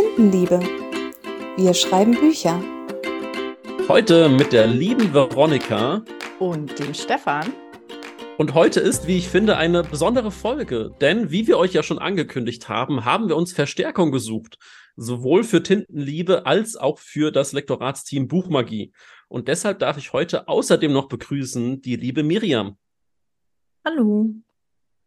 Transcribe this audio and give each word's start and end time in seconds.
Tintenliebe. 0.00 0.60
Wir 1.58 1.74
schreiben 1.74 2.12
Bücher. 2.12 2.58
Heute 3.86 4.30
mit 4.30 4.50
der 4.50 4.66
lieben 4.66 5.12
Veronika 5.12 6.02
und 6.38 6.78
dem 6.78 6.94
Stefan. 6.94 7.52
Und 8.38 8.54
heute 8.54 8.80
ist, 8.80 9.06
wie 9.06 9.18
ich 9.18 9.28
finde, 9.28 9.58
eine 9.58 9.82
besondere 9.82 10.30
Folge, 10.30 10.90
denn 11.02 11.30
wie 11.30 11.46
wir 11.46 11.58
euch 11.58 11.74
ja 11.74 11.82
schon 11.82 11.98
angekündigt 11.98 12.70
haben, 12.70 13.04
haben 13.04 13.28
wir 13.28 13.36
uns 13.36 13.52
Verstärkung 13.52 14.10
gesucht, 14.10 14.56
sowohl 14.96 15.44
für 15.44 15.62
Tintenliebe 15.62 16.46
als 16.46 16.76
auch 16.76 16.98
für 16.98 17.30
das 17.30 17.52
Lektoratsteam 17.52 18.26
Buchmagie. 18.26 18.94
Und 19.28 19.48
deshalb 19.48 19.80
darf 19.80 19.98
ich 19.98 20.14
heute 20.14 20.48
außerdem 20.48 20.94
noch 20.94 21.08
begrüßen 21.08 21.82
die 21.82 21.96
liebe 21.96 22.22
Miriam. 22.22 22.78
Hallo. 23.84 24.30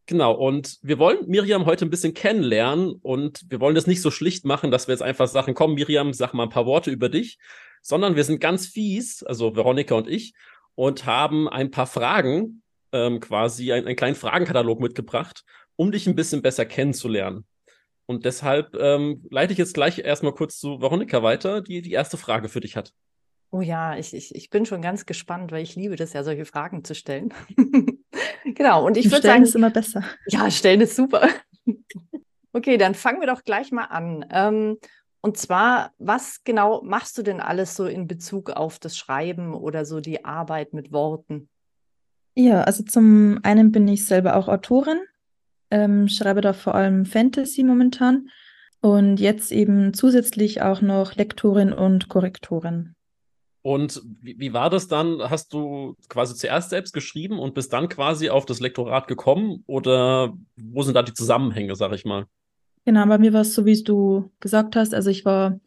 Genau, 0.06 0.34
und 0.34 0.80
wir 0.82 1.00
wollen 1.00 1.28
Miriam 1.28 1.66
heute 1.66 1.86
ein 1.86 1.90
bisschen 1.90 2.14
kennenlernen 2.14 2.92
und 3.02 3.42
wir 3.50 3.62
wollen 3.62 3.76
das 3.76 3.88
nicht 3.88 4.02
so 4.02 4.12
schlicht 4.12 4.44
machen, 4.44 4.70
dass 4.70 4.88
wir 4.88 4.94
jetzt 4.94 5.02
einfach 5.02 5.28
sagen, 5.28 5.54
komm 5.54 5.76
Miriam, 5.76 6.12
sag 6.12 6.34
mal 6.34 6.44
ein 6.44 6.50
paar 6.50 6.66
Worte 6.66 6.92
über 6.92 7.08
dich, 7.08 7.38
sondern 7.82 8.18
wir 8.18 8.26
sind 8.26 8.42
ganz 8.42 8.68
fies, 8.68 9.24
also 9.24 9.56
Veronika 9.56 9.96
und 9.96 10.10
ich, 10.10 10.34
und 10.76 11.06
haben 11.06 11.48
ein 11.48 11.72
paar 11.72 11.88
Fragen, 11.88 12.64
ähm, 12.92 13.22
quasi 13.22 13.72
ein, 13.72 13.86
einen 13.86 13.96
kleinen 13.96 14.16
Fragenkatalog 14.16 14.82
mitgebracht, 14.82 15.46
um 15.78 15.92
dich 15.92 16.06
ein 16.06 16.16
bisschen 16.16 16.42
besser 16.42 16.66
kennenzulernen. 16.66 17.46
Und 18.06 18.26
deshalb 18.26 18.76
ähm, 18.76 19.26
leite 19.30 19.54
ich 19.54 19.60
jetzt 19.60 19.74
gleich 19.74 20.00
erstmal 20.00 20.34
kurz 20.34 20.60
zu 20.60 20.82
Veronika 20.82 21.24
weiter, 21.24 21.62
die 21.62 21.82
die 21.82 21.94
erste 21.94 22.18
Frage 22.18 22.50
für 22.50 22.60
dich 22.60 22.76
hat. 22.76 22.94
Oh 23.54 23.62
ja, 23.62 23.96
ich, 23.96 24.16
ich, 24.16 24.34
ich 24.34 24.50
bin 24.50 24.66
schon 24.66 24.82
ganz 24.82 25.06
gespannt, 25.06 25.52
weil 25.52 25.62
ich 25.62 25.76
liebe 25.76 25.96
das 25.96 26.14
ja, 26.14 26.24
solche 26.24 26.44
Fragen 26.44 26.84
zu 26.84 26.96
stellen. 26.96 27.32
genau, 28.46 28.84
und 28.84 28.98
ich 28.98 29.06
würde 29.06 29.18
sagen. 29.18 29.22
Stellen 29.22 29.44
ist 29.44 29.56
immer 29.56 29.70
besser. 29.70 30.04
Ja, 30.26 30.50
stellen 30.50 30.82
ist 30.82 30.96
super. 30.96 31.30
okay, 32.52 32.78
dann 32.78 32.96
fangen 32.96 33.20
wir 33.20 33.28
doch 33.28 33.44
gleich 33.44 33.72
mal 33.72 33.84
an. 33.84 34.26
Ähm, 34.32 34.80
und 35.22 35.38
zwar, 35.38 35.92
was 36.00 36.44
genau 36.44 36.82
machst 36.82 37.16
du 37.20 37.22
denn 37.22 37.42
alles 37.42 37.76
so 37.76 37.86
in 37.86 38.08
Bezug 38.08 38.50
auf 38.50 38.80
das 38.80 38.98
Schreiben 38.98 39.54
oder 39.54 39.86
so 39.86 40.00
die 40.00 40.26
Arbeit 40.26 40.74
mit 40.74 40.92
Worten? 40.92 41.48
Ja, 42.34 42.64
also 42.64 42.82
zum 42.82 43.40
einen 43.44 43.72
bin 43.72 43.88
ich 43.88 44.08
selber 44.08 44.36
auch 44.36 44.48
Autorin, 44.48 45.00
ähm, 45.70 46.08
schreibe 46.08 46.42
da 46.42 46.54
vor 46.54 46.74
allem 46.74 47.06
Fantasy 47.06 47.62
momentan 47.62 48.30
und 48.82 49.20
jetzt 49.20 49.52
eben 49.52 49.94
zusätzlich 49.94 50.64
auch 50.64 50.82
noch 50.82 51.14
Lektorin 51.14 51.72
und 51.72 52.10
Korrektorin. 52.10 52.96
Und 53.64 54.02
wie, 54.22 54.38
wie, 54.38 54.54
war 54.54 54.70
das 54.70 54.90
dann? 54.90 55.22
Hast 55.22 55.54
du 55.54 55.96
quasi 56.10 56.36
zuerst 56.36 56.70
selbst 56.70 56.94
geschrieben 56.94 57.40
und 57.40 57.56
bist 57.56 57.72
dann 57.72 57.88
quasi 57.88 58.30
auf 58.30 58.46
das 58.46 58.60
Lektorat 58.60 59.08
gekommen? 59.08 59.64
Oder 59.68 60.34
wo 60.58 60.84
sind 60.84 60.96
da 60.96 61.02
die 61.02 61.14
Zusammenhänge, 61.14 61.76
sag 61.76 61.94
ich 61.94 62.04
mal? 62.04 62.26
Genau, 62.86 63.06
bei 63.06 63.18
mir 63.18 63.32
war 63.32 63.42
es 63.42 63.56
so, 63.56 63.66
wie 63.66 63.82
du 63.82 64.30
gesagt 64.42 64.76
hast. 64.76 64.94
Also 64.94 65.10
ich 65.10 65.24
war 65.24 65.62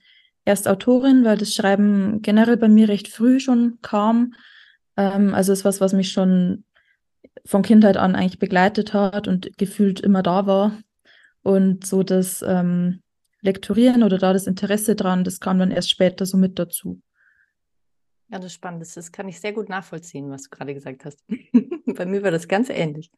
erst 0.44 0.68
Autorin, 0.68 1.24
weil 1.24 1.38
das 1.38 1.54
Schreiben 1.54 2.20
generell 2.20 2.58
bei 2.58 2.68
mir 2.68 2.90
recht 2.90 3.08
früh 3.08 3.40
schon 3.40 3.78
kam. 3.80 4.34
Ähm, 4.98 5.34
also 5.34 5.52
es 5.52 5.60
ist 5.60 5.64
was, 5.64 5.80
was 5.80 5.94
mich 5.94 6.12
schon 6.12 6.64
von 7.46 7.62
Kindheit 7.62 7.96
an 7.96 8.14
eigentlich 8.14 8.38
begleitet 8.38 8.92
hat 8.92 9.26
und 9.26 9.56
gefühlt 9.56 10.00
immer 10.00 10.22
da 10.22 10.46
war. 10.46 10.72
Und 11.42 11.86
so 11.86 12.02
das 12.02 12.44
ähm, 12.46 13.00
Lektorieren 13.40 14.02
oder 14.02 14.18
da 14.18 14.34
das 14.34 14.46
Interesse 14.46 14.96
dran, 14.96 15.24
das 15.24 15.40
kam 15.40 15.58
dann 15.58 15.70
erst 15.70 15.90
später 15.90 16.26
so 16.26 16.36
mit 16.36 16.58
dazu. 16.58 17.00
Ja, 18.28 18.38
das 18.38 18.46
ist 18.46 18.54
spannend. 18.54 18.84
Das 18.96 19.12
kann 19.12 19.28
ich 19.28 19.40
sehr 19.40 19.52
gut 19.52 19.68
nachvollziehen, 19.68 20.30
was 20.30 20.44
du 20.44 20.50
gerade 20.50 20.74
gesagt 20.74 21.04
hast. 21.04 21.22
Bei 21.86 22.06
mir 22.06 22.22
war 22.22 22.30
das 22.30 22.48
ganz 22.48 22.68
ähnlich. 22.68 23.10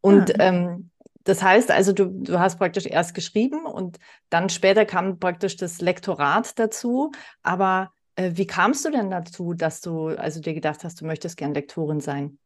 Und 0.00 0.30
ja. 0.30 0.36
ähm, 0.40 0.90
das 1.22 1.42
heißt 1.42 1.70
also, 1.70 1.92
du, 1.92 2.06
du 2.06 2.38
hast 2.38 2.58
praktisch 2.58 2.86
erst 2.86 3.14
geschrieben 3.14 3.64
und 3.64 3.98
dann 4.30 4.48
später 4.48 4.84
kam 4.84 5.18
praktisch 5.18 5.56
das 5.56 5.80
Lektorat 5.80 6.58
dazu. 6.58 7.12
Aber 7.42 7.92
äh, 8.16 8.32
wie 8.34 8.46
kamst 8.46 8.84
du 8.84 8.90
denn 8.90 9.10
dazu, 9.10 9.54
dass 9.54 9.80
du 9.80 10.08
also 10.08 10.40
dir 10.40 10.54
gedacht 10.54 10.84
hast, 10.84 11.00
du 11.00 11.06
möchtest 11.06 11.36
gern 11.36 11.54
Lektorin 11.54 12.00
sein? 12.00 12.38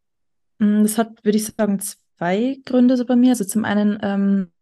Mm, 0.58 0.82
das 0.82 0.98
hat, 0.98 1.24
würde 1.24 1.38
ich 1.38 1.46
sagen, 1.46 1.80
zwei 1.80 2.58
Gründe 2.64 2.96
so 2.96 3.04
bei 3.04 3.16
mir. 3.16 3.30
Also 3.30 3.44
zum 3.44 3.64
einen 3.64 3.98
ähm, 4.02 4.52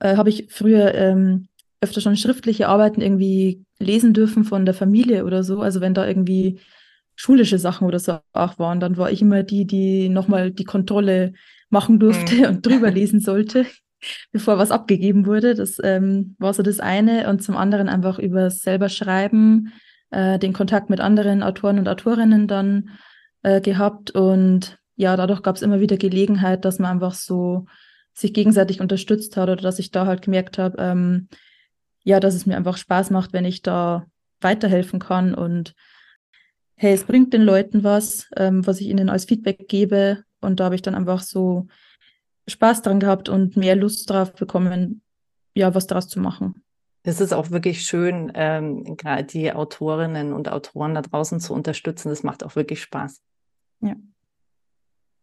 äh, 0.00 0.16
habe 0.16 0.28
ich 0.28 0.48
früher 0.50 0.94
ähm, 0.94 1.48
öfter 1.80 2.00
schon 2.00 2.16
schriftliche 2.16 2.68
Arbeiten 2.68 3.00
irgendwie 3.00 3.64
lesen 3.82 4.14
dürfen 4.14 4.44
von 4.44 4.64
der 4.64 4.74
Familie 4.74 5.24
oder 5.24 5.42
so. 5.42 5.60
Also 5.60 5.80
wenn 5.80 5.94
da 5.94 6.06
irgendwie 6.06 6.60
schulische 7.14 7.58
Sachen 7.58 7.86
oder 7.86 7.98
so 7.98 8.18
auch 8.32 8.58
waren, 8.58 8.80
dann 8.80 8.96
war 8.96 9.10
ich 9.10 9.22
immer 9.22 9.42
die, 9.42 9.66
die 9.66 10.08
nochmal 10.08 10.50
die 10.50 10.64
Kontrolle 10.64 11.34
machen 11.70 11.98
durfte 11.98 12.36
mhm. 12.36 12.44
und 12.46 12.66
drüber 12.66 12.90
lesen 12.92 13.20
sollte, 13.20 13.66
bevor 14.32 14.58
was 14.58 14.70
abgegeben 14.70 15.26
wurde. 15.26 15.54
Das 15.54 15.78
ähm, 15.82 16.36
war 16.38 16.54
so 16.54 16.62
das 16.62 16.80
eine. 16.80 17.28
Und 17.28 17.42
zum 17.42 17.56
anderen 17.56 17.88
einfach 17.88 18.18
über 18.18 18.50
selber 18.50 18.88
schreiben, 18.88 19.72
äh, 20.10 20.38
den 20.38 20.52
Kontakt 20.52 20.90
mit 20.90 21.00
anderen 21.00 21.42
Autoren 21.42 21.78
und 21.78 21.88
Autorinnen 21.88 22.46
dann 22.46 22.90
äh, 23.42 23.60
gehabt. 23.60 24.10
Und 24.12 24.78
ja, 24.96 25.16
dadurch 25.16 25.42
gab 25.42 25.56
es 25.56 25.62
immer 25.62 25.80
wieder 25.80 25.96
Gelegenheit, 25.96 26.64
dass 26.64 26.78
man 26.78 26.92
einfach 26.92 27.14
so 27.14 27.66
sich 28.14 28.34
gegenseitig 28.34 28.80
unterstützt 28.80 29.36
hat 29.36 29.48
oder 29.48 29.62
dass 29.62 29.78
ich 29.78 29.90
da 29.90 30.06
halt 30.06 30.22
gemerkt 30.22 30.58
habe, 30.58 30.76
ähm, 30.78 31.28
ja, 32.04 32.20
dass 32.20 32.34
es 32.34 32.46
mir 32.46 32.56
einfach 32.56 32.76
Spaß 32.76 33.10
macht, 33.10 33.32
wenn 33.32 33.44
ich 33.44 33.62
da 33.62 34.06
weiterhelfen 34.40 34.98
kann 34.98 35.34
und 35.34 35.74
hey, 36.76 36.92
es 36.92 37.04
bringt 37.04 37.32
den 37.32 37.42
Leuten 37.42 37.84
was, 37.84 38.28
ähm, 38.36 38.66
was 38.66 38.80
ich 38.80 38.88
ihnen 38.88 39.08
als 39.08 39.26
Feedback 39.26 39.68
gebe. 39.68 40.24
Und 40.40 40.58
da 40.58 40.64
habe 40.64 40.74
ich 40.74 40.82
dann 40.82 40.96
einfach 40.96 41.20
so 41.20 41.68
Spaß 42.48 42.82
dran 42.82 42.98
gehabt 42.98 43.28
und 43.28 43.56
mehr 43.56 43.76
Lust 43.76 44.10
drauf 44.10 44.32
bekommen, 44.32 45.02
ja, 45.54 45.74
was 45.74 45.86
daraus 45.86 46.08
zu 46.08 46.18
machen. 46.18 46.64
Es 47.04 47.20
ist 47.20 47.32
auch 47.32 47.50
wirklich 47.50 47.82
schön, 47.82 48.32
ähm, 48.34 48.96
gerade 48.96 49.24
die 49.24 49.52
Autorinnen 49.52 50.32
und 50.32 50.48
Autoren 50.48 50.94
da 50.94 51.02
draußen 51.02 51.40
zu 51.40 51.52
unterstützen. 51.52 52.08
Das 52.08 52.22
macht 52.22 52.44
auch 52.44 52.56
wirklich 52.56 52.82
Spaß. 52.82 53.22
Ja. 53.80 53.94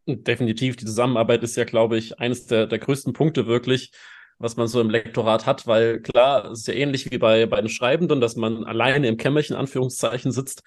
Definitiv. 0.06 0.76
Die 0.76 0.86
Zusammenarbeit 0.86 1.44
ist 1.44 1.56
ja, 1.56 1.66
glaube 1.66 1.98
ich, 1.98 2.20
eines 2.20 2.48
der, 2.48 2.68
der 2.68 2.80
größten 2.80 3.14
Punkte 3.14 3.48
wirklich, 3.48 3.92
was 4.40 4.56
man 4.56 4.68
so 4.68 4.80
im 4.80 4.90
Lektorat 4.90 5.46
hat, 5.46 5.68
weil 5.68 6.00
klar, 6.00 6.52
es 6.52 6.62
ist 6.62 6.68
ja 6.68 6.74
ähnlich 6.74 7.12
wie 7.12 7.18
bei, 7.18 7.46
bei 7.46 7.60
den 7.60 7.70
Schreibenden, 7.70 8.22
dass 8.22 8.38
man 8.38 8.64
alleine 8.64 9.08
im 9.08 9.18
Kämmerchen 9.18 9.56
Anführungszeichen 9.56 10.32
sitzt. 10.32 10.64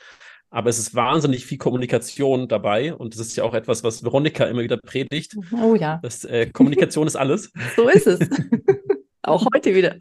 Aber 0.51 0.69
es 0.69 0.79
ist 0.79 0.95
wahnsinnig 0.95 1.47
viel 1.47 1.57
Kommunikation 1.57 2.47
dabei 2.47 2.95
und 2.95 3.15
das 3.15 3.21
ist 3.27 3.37
ja 3.37 3.45
auch 3.45 3.55
etwas, 3.55 3.83
was 3.83 4.05
Veronika 4.05 4.45
immer 4.45 4.63
wieder 4.63 4.77
predigt. 4.77 5.35
Oh 5.63 5.75
ja. 5.75 5.99
Das, 6.03 6.27
äh, 6.27 6.51
Kommunikation 6.51 7.07
ist 7.07 7.17
alles. 7.17 7.51
So 7.77 7.89
ist 7.89 8.07
es. 8.07 8.21
auch 9.23 9.47
heute 9.55 9.75
wieder. 9.75 9.97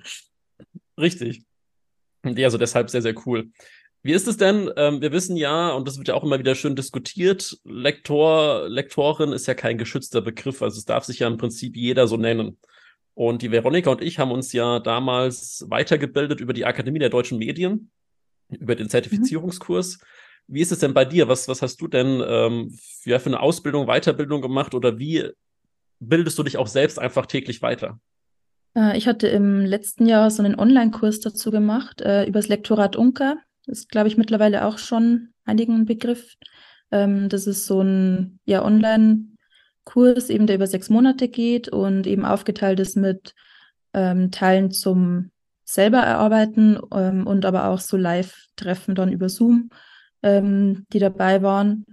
Richtig. 1.00 1.44
Ja, 2.26 2.48
also 2.48 2.58
deshalb 2.58 2.90
sehr, 2.90 3.02
sehr 3.02 3.16
cool. 3.26 3.50
Wie 4.03 4.12
ist 4.12 4.28
es 4.28 4.36
denn? 4.36 4.70
Ähm, 4.76 5.02
wir 5.02 5.14
wissen 5.14 5.38
ja, 5.38 5.72
und 5.72 5.88
das 5.88 5.98
wird 5.98 6.09
ja 6.09 6.16
auch 6.16 6.24
immer 6.24 6.40
wieder 6.40 6.56
schön 6.56 6.76
diskutiert, 6.76 7.58
Lektor, 7.64 8.68
Lektorin 8.68 9.32
ist 9.32 9.48
ja 9.48 9.53
kein 9.53 9.78
geschützter 9.78 10.22
Begriff, 10.22 10.62
also 10.62 10.78
es 10.78 10.86
darf 10.86 11.06
sich 11.06 11.20
ja 11.20 11.28
im 11.28 11.38
Prinzip 11.38 11.78
jeder 11.78 12.08
so 12.08 12.18
nennen. 12.18 12.58
Und 13.14 13.42
die 13.42 13.52
Veronika 13.52 13.92
und 13.92 14.02
ich 14.02 14.20
haben 14.20 14.32
uns 14.32 14.54
ja 14.54 14.80
damals 14.80 15.66
weitergebildet 15.68 16.40
über 16.40 16.54
die 16.54 16.66
Akademie 16.66 17.00
der 17.00 17.10
deutschen 17.10 17.38
Medien, 17.38 17.92
über 18.50 18.76
den 18.76 18.90
Zertifizierungskurs. 18.90 20.00
Mhm. 20.00 20.06
Wie 20.48 20.62
ist 20.62 20.72
es 20.72 20.80
denn 20.80 20.94
bei 20.94 21.06
dir? 21.06 21.28
Was, 21.28 21.48
was 21.48 21.62
hast 21.62 21.80
du 21.82 21.88
denn 21.88 22.24
ähm, 22.26 22.78
für, 23.02 23.20
für 23.20 23.30
eine 23.30 23.40
Ausbildung, 23.40 23.88
Weiterbildung 23.88 24.42
gemacht 24.42 24.74
oder 24.74 24.98
wie 24.98 25.30
bildest 26.00 26.38
du 26.40 26.44
dich 26.44 26.58
auch 26.58 26.68
selbst 26.68 27.00
einfach 27.00 27.26
täglich 27.26 27.62
weiter? 27.62 28.00
Äh, 28.76 28.98
ich 28.98 29.08
hatte 29.08 29.28
im 29.28 29.66
letzten 29.66 30.06
Jahr 30.06 30.30
so 30.32 30.44
einen 30.44 30.58
Online-Kurs 30.58 31.20
dazu 31.20 31.52
gemacht, 31.52 32.02
äh, 32.02 32.26
über 32.26 32.40
das 32.40 32.48
Lektorat 32.48 32.96
Unker. 32.96 33.38
Das 33.66 33.80
ist, 33.80 33.90
glaube 33.90 34.08
ich, 34.08 34.18
mittlerweile 34.18 34.66
auch 34.66 34.78
schon 34.78 35.30
einigen 35.46 35.86
Begriff. 35.86 36.36
Ähm, 36.92 37.30
das 37.30 37.48
ist 37.48 37.66
so 37.66 37.82
ein 37.82 38.40
ja, 38.46 38.64
Online- 38.64 39.31
Kurs, 39.84 40.30
eben 40.30 40.47
der 40.47 40.58
über 40.58 40.68
sechs 40.68 40.90
Monate 40.90 41.28
geht 41.28 41.69
und 41.69 42.08
eben 42.08 42.25
aufgeteilt 42.25 42.80
ist 42.80 42.96
mit 42.96 43.34
ähm, 43.94 44.31
Teilen 44.31 44.72
zum 44.72 45.32
selber 45.64 46.00
erarbeiten 46.00 46.79
ähm, 46.94 47.26
und 47.26 47.46
aber 47.46 47.67
auch 47.67 47.79
so 47.79 47.97
Live-Treffen 47.97 48.96
dann 48.96 49.11
über 49.11 49.29
Zoom, 49.29 49.70
ähm, 50.22 50.85
die 50.91 51.00
dabei 51.00 51.41
waren. 51.41 51.85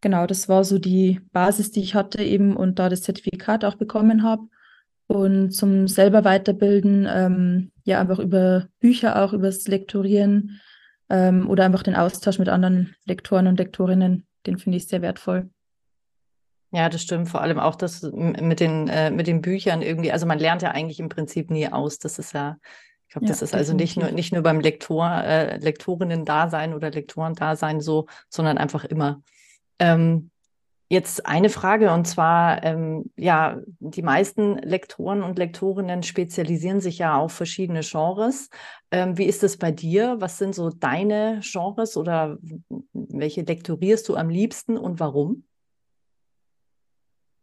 Genau, 0.00 0.26
das 0.26 0.48
war 0.48 0.62
so 0.62 0.78
die 0.78 1.20
Basis, 1.32 1.70
die 1.70 1.80
ich 1.80 1.94
hatte 1.94 2.22
eben 2.22 2.56
und 2.56 2.78
da 2.78 2.88
das 2.88 3.02
Zertifikat 3.02 3.64
auch 3.64 3.74
bekommen 3.74 4.22
habe. 4.22 4.42
Und 5.06 5.52
zum 5.52 5.88
selber 5.88 6.24
weiterbilden, 6.24 7.08
ähm, 7.10 7.72
ja, 7.84 7.98
einfach 7.98 8.18
über 8.18 8.68
Bücher 8.78 9.24
auch, 9.24 9.32
übers 9.32 9.66
Lektorieren 9.66 10.60
ähm, 11.08 11.48
oder 11.48 11.64
einfach 11.64 11.82
den 11.82 11.96
Austausch 11.96 12.38
mit 12.38 12.50
anderen 12.50 12.94
Lektoren 13.06 13.46
und 13.46 13.58
Lektorinnen, 13.58 14.26
den 14.46 14.58
finde 14.58 14.76
ich 14.76 14.86
sehr 14.86 15.00
wertvoll. 15.00 15.48
Ja, 16.70 16.88
das 16.88 17.02
stimmt. 17.02 17.28
Vor 17.28 17.40
allem 17.40 17.58
auch 17.58 17.76
das 17.76 18.02
mit 18.02 18.60
den, 18.60 18.88
äh, 18.88 19.10
mit 19.10 19.26
den 19.26 19.40
Büchern 19.40 19.80
irgendwie. 19.80 20.12
Also 20.12 20.26
man 20.26 20.38
lernt 20.38 20.62
ja 20.62 20.70
eigentlich 20.70 21.00
im 21.00 21.08
Prinzip 21.08 21.50
nie 21.50 21.68
aus. 21.68 21.98
Das 21.98 22.18
ist 22.18 22.34
ja, 22.34 22.58
ich 23.06 23.12
glaube, 23.12 23.26
das 23.26 23.40
ja, 23.40 23.44
ist 23.44 23.54
also 23.54 23.72
nicht 23.72 23.96
nur, 23.96 24.10
nicht 24.10 24.32
nur 24.32 24.42
beim 24.42 24.60
Lektor, 24.60 25.22
äh, 25.24 25.56
Lektorinnen-Dasein 25.56 26.74
oder 26.74 26.90
Lektoren-Dasein 26.90 27.80
so, 27.80 28.06
sondern 28.28 28.58
einfach 28.58 28.84
immer. 28.84 29.22
Ähm, 29.78 30.30
Jetzt 30.90 31.26
eine 31.26 31.50
Frage 31.50 31.92
und 31.92 32.06
zwar, 32.06 32.64
ähm, 32.64 33.10
ja, 33.14 33.60
die 33.78 34.00
meisten 34.00 34.56
Lektoren 34.56 35.22
und 35.22 35.38
Lektorinnen 35.38 36.02
spezialisieren 36.02 36.80
sich 36.80 36.96
ja 36.96 37.18
auf 37.18 37.32
verschiedene 37.32 37.80
Genres. 37.80 38.48
Ähm, 38.90 39.18
wie 39.18 39.26
ist 39.26 39.44
es 39.44 39.58
bei 39.58 39.70
dir? 39.70 40.16
Was 40.20 40.38
sind 40.38 40.54
so 40.54 40.70
deine 40.70 41.40
Genres 41.42 41.98
oder 41.98 42.38
welche 42.94 43.42
lektorierst 43.42 44.08
du 44.08 44.16
am 44.16 44.30
liebsten 44.30 44.78
und 44.78 44.98
warum? 44.98 45.44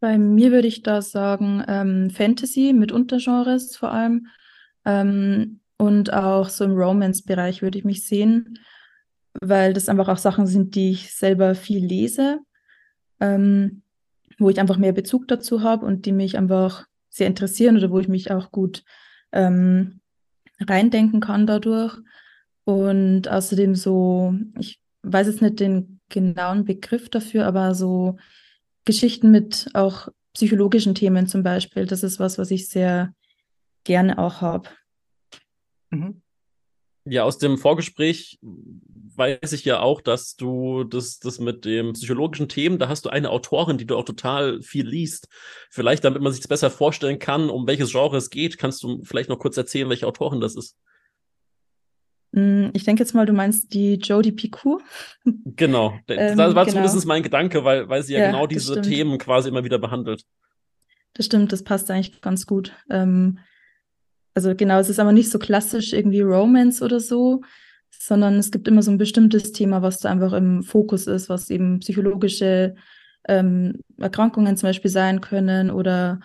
Bei 0.05 0.19
mir 0.19 0.51
würde 0.51 0.67
ich 0.67 0.83
da 0.83 1.01
sagen 1.01 1.63
ähm, 1.67 2.11
Fantasy 2.11 2.73
mit 2.73 2.91
Untergenres 2.91 3.75
vor 3.75 3.91
allem 3.91 4.27
ähm, 4.85 5.61
und 5.79 6.13
auch 6.13 6.47
so 6.49 6.63
im 6.63 6.73
Romance-Bereich 6.73 7.63
würde 7.63 7.79
ich 7.79 7.85
mich 7.85 8.05
sehen, 8.05 8.59
weil 9.41 9.73
das 9.73 9.89
einfach 9.89 10.07
auch 10.07 10.19
Sachen 10.19 10.45
sind, 10.45 10.75
die 10.75 10.91
ich 10.91 11.11
selber 11.11 11.55
viel 11.55 11.83
lese 11.83 12.41
ähm, 13.19 13.81
wo 14.37 14.51
ich 14.51 14.59
einfach 14.59 14.77
mehr 14.77 14.91
Bezug 14.91 15.27
dazu 15.27 15.63
habe 15.63 15.87
und 15.87 16.05
die 16.05 16.11
mich 16.11 16.37
einfach 16.37 16.85
sehr 17.09 17.25
interessieren 17.25 17.75
oder 17.75 17.89
wo 17.89 17.97
ich 17.97 18.07
mich 18.07 18.29
auch 18.29 18.51
gut 18.51 18.83
ähm, 19.31 20.01
reindenken 20.59 21.19
kann 21.19 21.47
dadurch. 21.47 21.97
Und 22.63 23.27
außerdem 23.27 23.73
so, 23.73 24.35
ich 24.59 24.79
weiß 25.01 25.25
jetzt 25.25 25.41
nicht 25.41 25.59
den 25.59 25.99
genauen 26.09 26.63
Begriff 26.63 27.09
dafür, 27.09 27.47
aber 27.47 27.73
so 27.73 28.17
Geschichten 28.85 29.31
mit 29.31 29.69
auch 29.73 30.09
psychologischen 30.33 30.95
Themen 30.95 31.27
zum 31.27 31.43
Beispiel, 31.43 31.85
das 31.85 32.03
ist 32.03 32.19
was, 32.19 32.37
was 32.37 32.51
ich 32.51 32.69
sehr 32.69 33.13
gerne 33.83 34.17
auch 34.17 34.41
habe. 34.41 34.69
Mhm. 35.89 36.21
Ja, 37.07 37.23
aus 37.23 37.37
dem 37.37 37.57
Vorgespräch 37.57 38.39
weiß 38.41 39.53
ich 39.53 39.63
ja 39.63 39.79
auch, 39.79 40.01
dass 40.01 40.35
du 40.35 40.83
das, 40.83 41.19
das 41.19 41.39
mit 41.39 41.63
dem 41.63 41.93
psychologischen 41.93 42.49
Themen, 42.49 42.79
da 42.79 42.87
hast 42.89 43.05
du 43.05 43.09
eine 43.09 43.29
Autorin, 43.29 43.77
die 43.77 43.85
du 43.85 43.95
auch 43.95 44.05
total 44.05 44.61
viel 44.63 44.87
liest. 44.87 45.27
Vielleicht, 45.69 46.03
damit 46.03 46.21
man 46.21 46.31
sich 46.31 46.41
das 46.41 46.47
besser 46.47 46.71
vorstellen 46.71 47.19
kann, 47.19 47.49
um 47.51 47.67
welches 47.67 47.91
Genre 47.91 48.17
es 48.17 48.31
geht, 48.31 48.57
kannst 48.57 48.81
du 48.83 49.03
vielleicht 49.03 49.29
noch 49.29 49.37
kurz 49.37 49.55
erzählen, 49.55 49.89
welche 49.89 50.07
Autorin 50.07 50.41
das 50.41 50.55
ist. 50.55 50.77
Mm, 52.35 52.71
ich 52.73 52.83
denke 52.83 53.01
jetzt 53.01 53.13
mal, 53.13 53.25
du 53.25 53.31
meinst 53.31 53.73
die 53.73 53.95
Jodie 53.95 54.33
Picou. 54.33 54.81
Genau, 55.23 55.97
ähm, 56.09 56.37
das 56.37 56.53
war 56.53 56.65
genau. 56.65 56.65
zumindest 56.65 57.05
mein 57.05 57.23
Gedanke, 57.23 57.63
weil, 57.63 57.87
weil 57.87 58.03
sie 58.03 58.13
ja, 58.13 58.19
ja 58.19 58.25
genau 58.27 58.45
diese 58.45 58.81
Themen 58.81 59.17
quasi 59.17 59.47
immer 59.47 59.63
wieder 59.63 59.79
behandelt. 59.79 60.25
Das 61.13 61.27
stimmt, 61.27 61.53
das 61.53 61.63
passt 61.63 61.89
eigentlich 61.89 62.19
ganz 62.21 62.45
gut. 62.45 62.73
Ähm, 62.89 63.39
also 64.33 64.53
genau, 64.53 64.79
es 64.79 64.89
ist 64.89 64.99
aber 64.99 65.13
nicht 65.13 65.31
so 65.31 65.39
klassisch 65.39 65.93
irgendwie 65.93 66.19
Romance 66.19 66.83
oder 66.83 66.99
so, 66.99 67.41
sondern 67.89 68.35
es 68.35 68.51
gibt 68.51 68.67
immer 68.67 68.81
so 68.81 68.91
ein 68.91 68.97
bestimmtes 68.97 69.53
Thema, 69.53 69.81
was 69.81 69.99
da 69.99 70.09
einfach 70.11 70.33
im 70.33 70.61
Fokus 70.61 71.07
ist, 71.07 71.29
was 71.29 71.49
eben 71.49 71.79
psychologische 71.79 72.75
ähm, 73.29 73.79
Erkrankungen 73.97 74.57
zum 74.57 74.67
Beispiel 74.67 74.91
sein 74.91 75.21
können 75.21 75.71
oder 75.71 76.19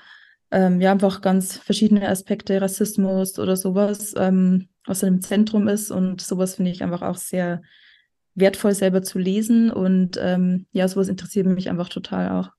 ähm, 0.51 0.81
ja 0.81 0.91
einfach 0.91 1.21
ganz 1.21 1.57
verschiedene 1.57 2.09
Aspekte, 2.09 2.61
Rassismus 2.61 3.39
oder 3.39 3.57
sowas, 3.57 4.13
ähm, 4.17 4.70
dann 4.85 5.15
im 5.15 5.21
Zentrum 5.21 5.69
ist 5.69 5.91
und 5.91 6.21
sowas 6.21 6.57
finde 6.57 6.71
ich 6.71 6.83
einfach 6.83 7.03
auch 7.03 7.17
sehr 7.17 7.63
wertvoll 8.35 8.75
selber 8.75 9.03
zu 9.03 9.19
lesen 9.19 9.71
und 9.71 10.19
ähm, 10.21 10.67
ja, 10.73 10.89
sowas 10.89 11.09
interessiert 11.09 11.47
mich 11.47 11.69
einfach 11.69 11.89
total 11.89 12.31
auch. 12.31 12.51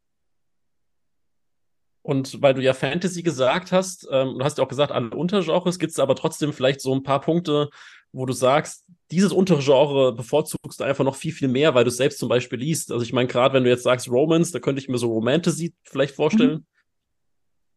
Und 2.03 2.41
weil 2.41 2.55
du 2.55 2.61
ja 2.61 2.73
Fantasy 2.73 3.21
gesagt 3.21 3.71
hast, 3.71 4.07
ähm, 4.11 4.39
du 4.39 4.43
hast 4.43 4.57
ja 4.57 4.63
auch 4.63 4.69
gesagt, 4.69 4.91
alle 4.91 5.11
Untergenres, 5.11 5.77
gibt 5.77 5.91
es 5.91 5.99
aber 5.99 6.15
trotzdem 6.15 6.51
vielleicht 6.51 6.81
so 6.81 6.93
ein 6.93 7.03
paar 7.03 7.21
Punkte, 7.21 7.69
wo 8.11 8.25
du 8.25 8.33
sagst, 8.33 8.85
dieses 9.11 9.31
Untergenre 9.31 10.13
bevorzugst 10.13 10.79
du 10.79 10.83
einfach 10.83 11.03
noch 11.03 11.15
viel, 11.15 11.31
viel 11.31 11.47
mehr, 11.47 11.75
weil 11.75 11.83
du 11.83 11.89
es 11.89 11.97
selbst 11.97 12.19
zum 12.19 12.29
Beispiel 12.29 12.59
liest. 12.59 12.91
Also 12.91 13.03
ich 13.03 13.13
meine, 13.13 13.27
gerade 13.27 13.53
wenn 13.53 13.63
du 13.63 13.69
jetzt 13.69 13.83
sagst 13.83 14.09
Romance, 14.09 14.51
da 14.51 14.59
könnte 14.59 14.81
ich 14.81 14.89
mir 14.89 14.97
so 14.97 15.11
Romantasy 15.11 15.73
vielleicht 15.83 16.15
vorstellen. 16.15 16.59
Mhm. 16.59 16.65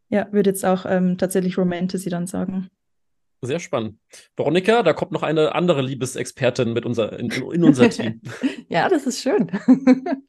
Ja, 0.09 0.29
würde 0.33 0.51
jetzt 0.51 0.65
auch 0.65 0.87
ähm, 0.87 1.19
tatsächlich 1.19 1.59
Romantasy 1.59 2.09
dann 2.09 2.27
sagen. 2.27 2.71
Sehr 3.45 3.61
spannend. 3.61 3.99
Veronika, 4.37 4.83
da 4.83 4.93
kommt 4.93 5.13
noch 5.13 5.23
eine 5.23 5.55
andere 5.55 5.83
Liebesexpertin 5.83 6.73
mit 6.73 6.87
unser, 6.87 7.19
in, 7.19 7.31
in 7.31 7.65
unser 7.65 7.91
Team. 7.91 8.21
ja, 8.69 8.89
das 8.89 9.07
ist 9.07 9.23
schön. 9.23 9.51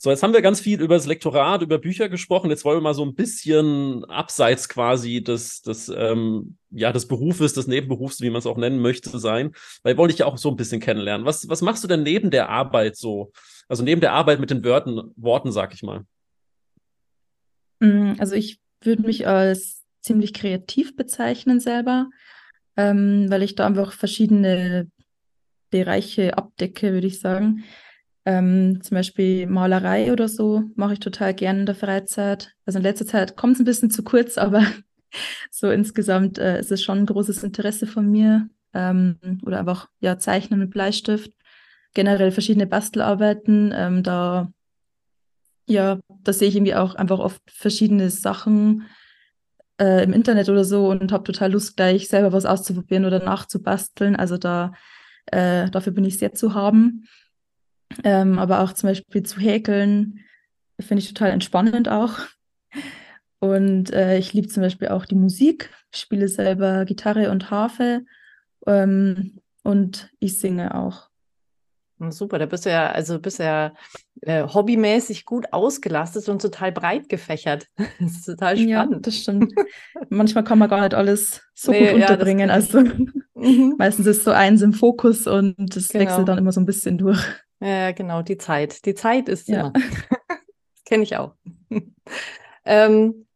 So, 0.00 0.10
jetzt 0.10 0.22
haben 0.22 0.32
wir 0.32 0.42
ganz 0.42 0.60
viel 0.60 0.80
über 0.80 0.94
das 0.94 1.06
Lektorat, 1.06 1.60
über 1.62 1.76
Bücher 1.78 2.08
gesprochen. 2.08 2.50
Jetzt 2.50 2.64
wollen 2.64 2.76
wir 2.76 2.82
mal 2.82 2.94
so 2.94 3.04
ein 3.04 3.16
bisschen 3.16 4.04
abseits 4.04 4.68
quasi 4.68 5.24
des, 5.24 5.60
des, 5.62 5.88
ähm, 5.88 6.56
ja, 6.70 6.92
des 6.92 7.08
Berufes, 7.08 7.52
des 7.52 7.66
Nebenberufs, 7.66 8.20
wie 8.20 8.30
man 8.30 8.38
es 8.38 8.46
auch 8.46 8.58
nennen 8.58 8.78
möchte, 8.78 9.18
sein. 9.18 9.50
Weil 9.82 9.94
wir 9.94 9.98
wollen 9.98 10.10
dich 10.10 10.20
ja 10.20 10.26
auch 10.26 10.38
so 10.38 10.50
ein 10.50 10.56
bisschen 10.56 10.80
kennenlernen. 10.80 11.26
Was, 11.26 11.48
was 11.48 11.62
machst 11.62 11.82
du 11.82 11.88
denn 11.88 12.04
neben 12.04 12.30
der 12.30 12.48
Arbeit 12.48 12.96
so? 12.96 13.32
Also 13.66 13.82
neben 13.82 14.00
der 14.00 14.12
Arbeit 14.12 14.38
mit 14.38 14.50
den 14.50 14.62
Wörtern, 14.62 15.10
Worten, 15.16 15.50
sag 15.50 15.74
ich 15.74 15.82
mal. 15.82 16.04
Mm, 17.80 18.12
also 18.18 18.36
ich 18.36 18.60
würde 18.80 19.02
mich 19.02 19.26
als 19.26 19.77
ziemlich 20.08 20.32
kreativ 20.32 20.96
bezeichnen 20.96 21.60
selber, 21.60 22.08
ähm, 22.76 23.26
weil 23.28 23.42
ich 23.42 23.54
da 23.54 23.66
einfach 23.66 23.92
verschiedene 23.92 24.90
Bereiche 25.70 26.38
abdecke, 26.38 26.92
würde 26.92 27.06
ich 27.06 27.20
sagen. 27.20 27.64
Ähm, 28.24 28.80
zum 28.82 28.94
Beispiel 28.94 29.46
Malerei 29.46 30.12
oder 30.12 30.28
so 30.28 30.64
mache 30.76 30.94
ich 30.94 31.00
total 31.00 31.34
gerne 31.34 31.60
in 31.60 31.66
der 31.66 31.74
Freizeit. 31.74 32.54
Also 32.64 32.78
in 32.78 32.82
letzter 32.82 33.06
Zeit 33.06 33.36
kommt 33.36 33.54
es 33.54 33.60
ein 33.60 33.66
bisschen 33.66 33.90
zu 33.90 34.02
kurz, 34.02 34.38
aber 34.38 34.64
so 35.50 35.70
insgesamt 35.70 36.38
äh, 36.38 36.58
ist 36.58 36.72
es 36.72 36.82
schon 36.82 36.98
ein 36.98 37.06
großes 37.06 37.42
Interesse 37.42 37.86
von 37.86 38.10
mir. 38.10 38.48
Ähm, 38.72 39.18
oder 39.44 39.60
einfach 39.60 39.88
ja, 40.00 40.18
Zeichnen 40.18 40.58
mit 40.58 40.70
Bleistift. 40.70 41.32
Generell 41.94 42.30
verschiedene 42.30 42.66
Bastelarbeiten. 42.66 43.72
Ähm, 43.74 44.02
da, 44.02 44.50
ja, 45.66 46.00
da 46.22 46.32
sehe 46.32 46.48
ich 46.48 46.56
irgendwie 46.56 46.74
auch 46.74 46.94
einfach 46.94 47.18
oft 47.18 47.42
verschiedene 47.50 48.08
Sachen 48.08 48.86
äh, 49.80 50.02
im 50.04 50.12
Internet 50.12 50.48
oder 50.48 50.64
so 50.64 50.88
und 50.88 51.12
habe 51.12 51.24
total 51.24 51.52
Lust, 51.52 51.76
gleich 51.76 52.08
selber 52.08 52.32
was 52.32 52.46
auszuprobieren 52.46 53.04
oder 53.04 53.22
nachzubasteln. 53.22 54.16
Also 54.16 54.36
da, 54.36 54.72
äh, 55.26 55.70
dafür 55.70 55.92
bin 55.92 56.04
ich 56.04 56.18
sehr 56.18 56.34
zu 56.34 56.54
haben. 56.54 57.06
Ähm, 58.04 58.38
aber 58.38 58.60
auch 58.60 58.72
zum 58.72 58.90
Beispiel 58.90 59.22
zu 59.22 59.40
häkeln 59.40 60.20
finde 60.80 61.02
ich 61.02 61.08
total 61.12 61.30
entspannend 61.30 61.88
auch. 61.88 62.18
Und 63.40 63.92
äh, 63.92 64.18
ich 64.18 64.32
liebe 64.32 64.48
zum 64.48 64.62
Beispiel 64.62 64.88
auch 64.88 65.04
die 65.04 65.14
Musik, 65.14 65.70
spiele 65.92 66.28
selber 66.28 66.84
Gitarre 66.84 67.30
und 67.30 67.50
Harfe 67.50 68.04
ähm, 68.66 69.40
und 69.62 70.10
ich 70.18 70.40
singe 70.40 70.74
auch. 70.74 71.08
Super, 72.10 72.38
da 72.38 72.46
bist 72.46 72.64
du 72.64 72.70
ja, 72.70 72.90
also 72.90 73.18
bist 73.18 73.40
ja 73.40 73.74
äh, 74.22 74.46
hobbymäßig 74.46 75.24
gut 75.24 75.52
ausgelastet 75.52 76.28
und 76.28 76.42
total 76.42 76.72
breit 76.72 77.08
gefächert. 77.08 77.66
Das 78.00 78.12
ist 78.12 78.24
total 78.26 78.56
spannend. 78.56 78.70
Ja, 78.70 79.00
das 79.00 79.16
stimmt. 79.16 79.52
Manchmal 80.08 80.44
kann 80.44 80.58
man 80.58 80.68
gar 80.68 80.80
nicht 80.82 80.94
alles 80.94 81.42
so 81.54 81.72
nee, 81.72 81.86
gut 81.86 81.94
unterbringen. 81.94 82.48
Ja, 82.48 82.54
also 82.54 82.80
mhm. 82.80 83.74
meistens 83.78 84.06
ist 84.06 84.24
so 84.24 84.30
eins 84.30 84.62
im 84.62 84.72
Fokus 84.72 85.26
und 85.26 85.54
das 85.74 85.88
genau. 85.88 86.04
wechselt 86.04 86.28
dann 86.28 86.38
immer 86.38 86.52
so 86.52 86.60
ein 86.60 86.66
bisschen 86.66 86.98
durch. 86.98 87.22
Ja, 87.60 87.92
genau, 87.92 88.22
die 88.22 88.38
Zeit. 88.38 88.84
Die 88.84 88.94
Zeit 88.94 89.28
ist 89.28 89.48
ja. 89.48 89.60
immer. 89.60 89.72
Kenne 90.84 91.02
ich 91.02 91.16
auch. 91.16 91.34
ähm, 92.64 93.26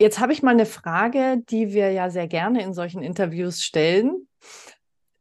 jetzt 0.00 0.20
habe 0.20 0.32
ich 0.32 0.42
mal 0.42 0.52
eine 0.52 0.66
Frage, 0.66 1.42
die 1.48 1.72
wir 1.72 1.92
ja 1.92 2.10
sehr 2.10 2.26
gerne 2.26 2.62
in 2.62 2.74
solchen 2.74 3.02
Interviews 3.02 3.60
stellen. 3.62 4.26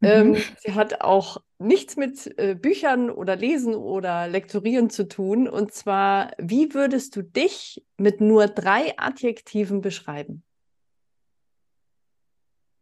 Mhm. 0.03 0.35
Ähm, 0.35 0.37
sie 0.59 0.73
hat 0.73 1.01
auch 1.01 1.41
nichts 1.59 1.95
mit 1.95 2.37
äh, 2.37 2.55
Büchern 2.55 3.09
oder 3.09 3.37
Lesen 3.37 3.73
oder 3.73 4.27
Lektorieren 4.27 4.89
zu 4.89 5.07
tun. 5.07 5.47
Und 5.47 5.71
zwar, 5.71 6.31
wie 6.37 6.73
würdest 6.73 7.15
du 7.15 7.21
dich 7.21 7.85
mit 7.97 8.19
nur 8.19 8.47
drei 8.47 8.97
Adjektiven 8.97 9.79
beschreiben? 9.81 10.43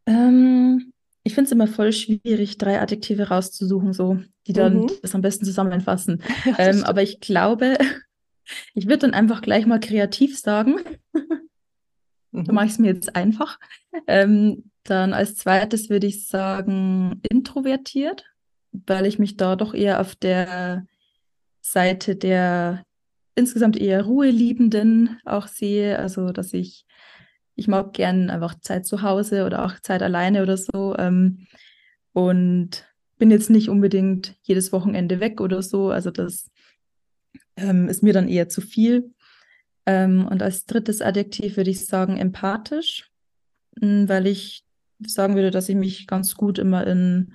Ähm, 0.08 0.94
ich 1.24 1.36
finde 1.36 1.46
es 1.46 1.52
immer 1.52 1.68
voll 1.68 1.94
schwierig, 1.94 2.58
drei 2.58 2.82
Adjektive 2.82 3.28
rauszusuchen, 3.28 3.94
so, 3.94 4.20
die 4.48 4.54
dann 4.54 4.82
mhm. 4.82 4.92
das 5.04 5.14
am 5.14 5.22
besten 5.22 5.46
zusammenfassen. 5.46 6.24
Ja, 6.46 6.56
ähm, 6.58 6.84
aber 6.84 7.04
ich 7.04 7.20
glaube, 7.20 7.78
ich 8.74 8.86
würde 8.88 9.00
dann 9.00 9.14
einfach 9.14 9.44
gleich 9.44 9.68
mal 9.68 9.80
kreativ 9.80 10.40
sagen. 10.40 10.78
Mhm. 12.32 12.46
Da 12.46 12.54
mache 12.54 12.66
ich 12.66 12.72
es 12.72 12.80
mir 12.80 12.94
jetzt 12.94 13.16
einfach. 13.16 13.60
Ähm, 14.08 14.71
dann 14.84 15.14
als 15.14 15.36
zweites 15.36 15.90
würde 15.90 16.08
ich 16.08 16.28
sagen, 16.28 17.22
introvertiert, 17.30 18.26
weil 18.72 19.06
ich 19.06 19.20
mich 19.20 19.38
da 19.38 19.56
doch 19.56 19.74
eher 19.74 20.02
auf 20.02 20.16
der 20.16 20.86
Seite 21.62 22.16
der 22.16 22.84
insgesamt 23.36 23.78
eher 23.78 24.04
Ruheliebenden 24.04 25.20
auch 25.26 25.48
sehe. 25.48 26.00
Also, 26.00 26.32
dass 26.32 26.54
ich 26.54 26.86
ich 27.56 27.68
mag 27.68 27.94
gern 27.94 28.30
einfach 28.30 28.60
Zeit 28.60 28.86
zu 28.86 29.02
Hause 29.02 29.46
oder 29.46 29.66
auch 29.66 29.80
Zeit 29.82 30.02
alleine 30.02 30.42
oder 30.42 30.58
so. 30.58 30.96
Ähm, 30.98 31.48
und 32.14 32.86
bin 33.18 33.32
jetzt 33.32 33.50
nicht 33.50 33.70
unbedingt 33.70 34.36
jedes 34.42 34.72
Wochenende 34.72 35.20
weg 35.20 35.42
oder 35.42 35.62
so. 35.62 35.92
Also 35.92 36.12
das 36.12 36.50
ähm, 37.56 37.88
ist 37.88 38.04
mir 38.04 38.14
dann 38.14 38.28
eher 38.28 38.50
zu 38.50 38.62
viel. 38.62 39.14
Ähm, 39.86 40.28
und 40.28 40.42
als 40.42 40.66
drittes 40.66 41.02
Adjektiv 41.02 41.58
würde 41.58 41.70
ich 41.70 41.86
sagen 41.86 42.18
empathisch, 42.18 43.12
hm, 43.80 44.10
weil 44.10 44.28
ich 44.28 44.64
sagen 45.08 45.36
würde, 45.36 45.52
dass 45.52 45.70
ich 45.70 45.76
mich 45.76 46.08
ganz 46.08 46.36
gut 46.36 46.60
immer 46.60 46.86
in 46.88 47.34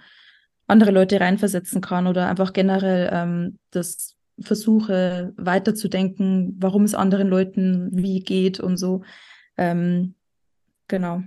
andere 0.67 0.91
Leute 0.91 1.21
reinversetzen 1.21 1.81
kann 1.81 2.07
oder 2.07 2.29
einfach 2.29 2.53
generell 2.53 3.09
ähm, 3.13 3.59
das 3.71 4.17
versuche 4.39 5.33
weiterzudenken, 5.37 6.57
warum 6.59 6.85
es 6.85 6.95
anderen 6.95 7.29
Leuten 7.29 7.89
wie 7.93 8.21
geht 8.21 8.61
und 8.61 8.77
so. 8.77 9.03
Ähm, 9.57 10.15
genau. 10.89 11.23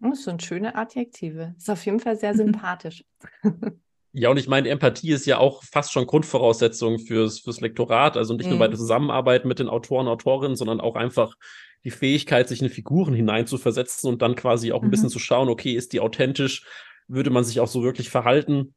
Das 0.00 0.24
sind 0.24 0.42
schöne 0.42 0.74
Adjektive. 0.74 1.54
Ist 1.56 1.70
auf 1.70 1.84
jeden 1.86 2.00
Fall 2.00 2.16
sehr 2.16 2.34
sympathisch. 2.34 3.04
Ja, 4.14 4.28
und 4.28 4.36
ich 4.36 4.46
meine, 4.46 4.68
Empathie 4.68 5.12
ist 5.12 5.24
ja 5.24 5.38
auch 5.38 5.62
fast 5.62 5.90
schon 5.90 6.06
Grundvoraussetzung 6.06 6.98
fürs, 6.98 7.38
fürs 7.40 7.62
Lektorat. 7.62 8.18
Also 8.18 8.34
nicht 8.34 8.46
nur 8.46 8.58
bei 8.58 8.68
der 8.68 8.76
Zusammenarbeit 8.76 9.46
mit 9.46 9.58
den 9.58 9.70
Autoren, 9.70 10.06
Autorinnen, 10.06 10.54
sondern 10.54 10.82
auch 10.82 10.96
einfach 10.96 11.34
die 11.84 11.90
Fähigkeit, 11.90 12.48
sich 12.48 12.62
in 12.62 12.68
Figuren 12.68 13.14
hineinzuversetzen 13.14 14.08
und 14.08 14.22
dann 14.22 14.36
quasi 14.36 14.72
auch 14.72 14.82
ein 14.82 14.86
mhm. 14.86 14.90
bisschen 14.90 15.08
zu 15.08 15.18
schauen, 15.18 15.48
okay, 15.48 15.74
ist 15.74 15.92
die 15.92 16.00
authentisch? 16.00 16.64
Würde 17.08 17.30
man 17.30 17.44
sich 17.44 17.60
auch 17.60 17.68
so 17.68 17.82
wirklich 17.82 18.08
verhalten? 18.08 18.74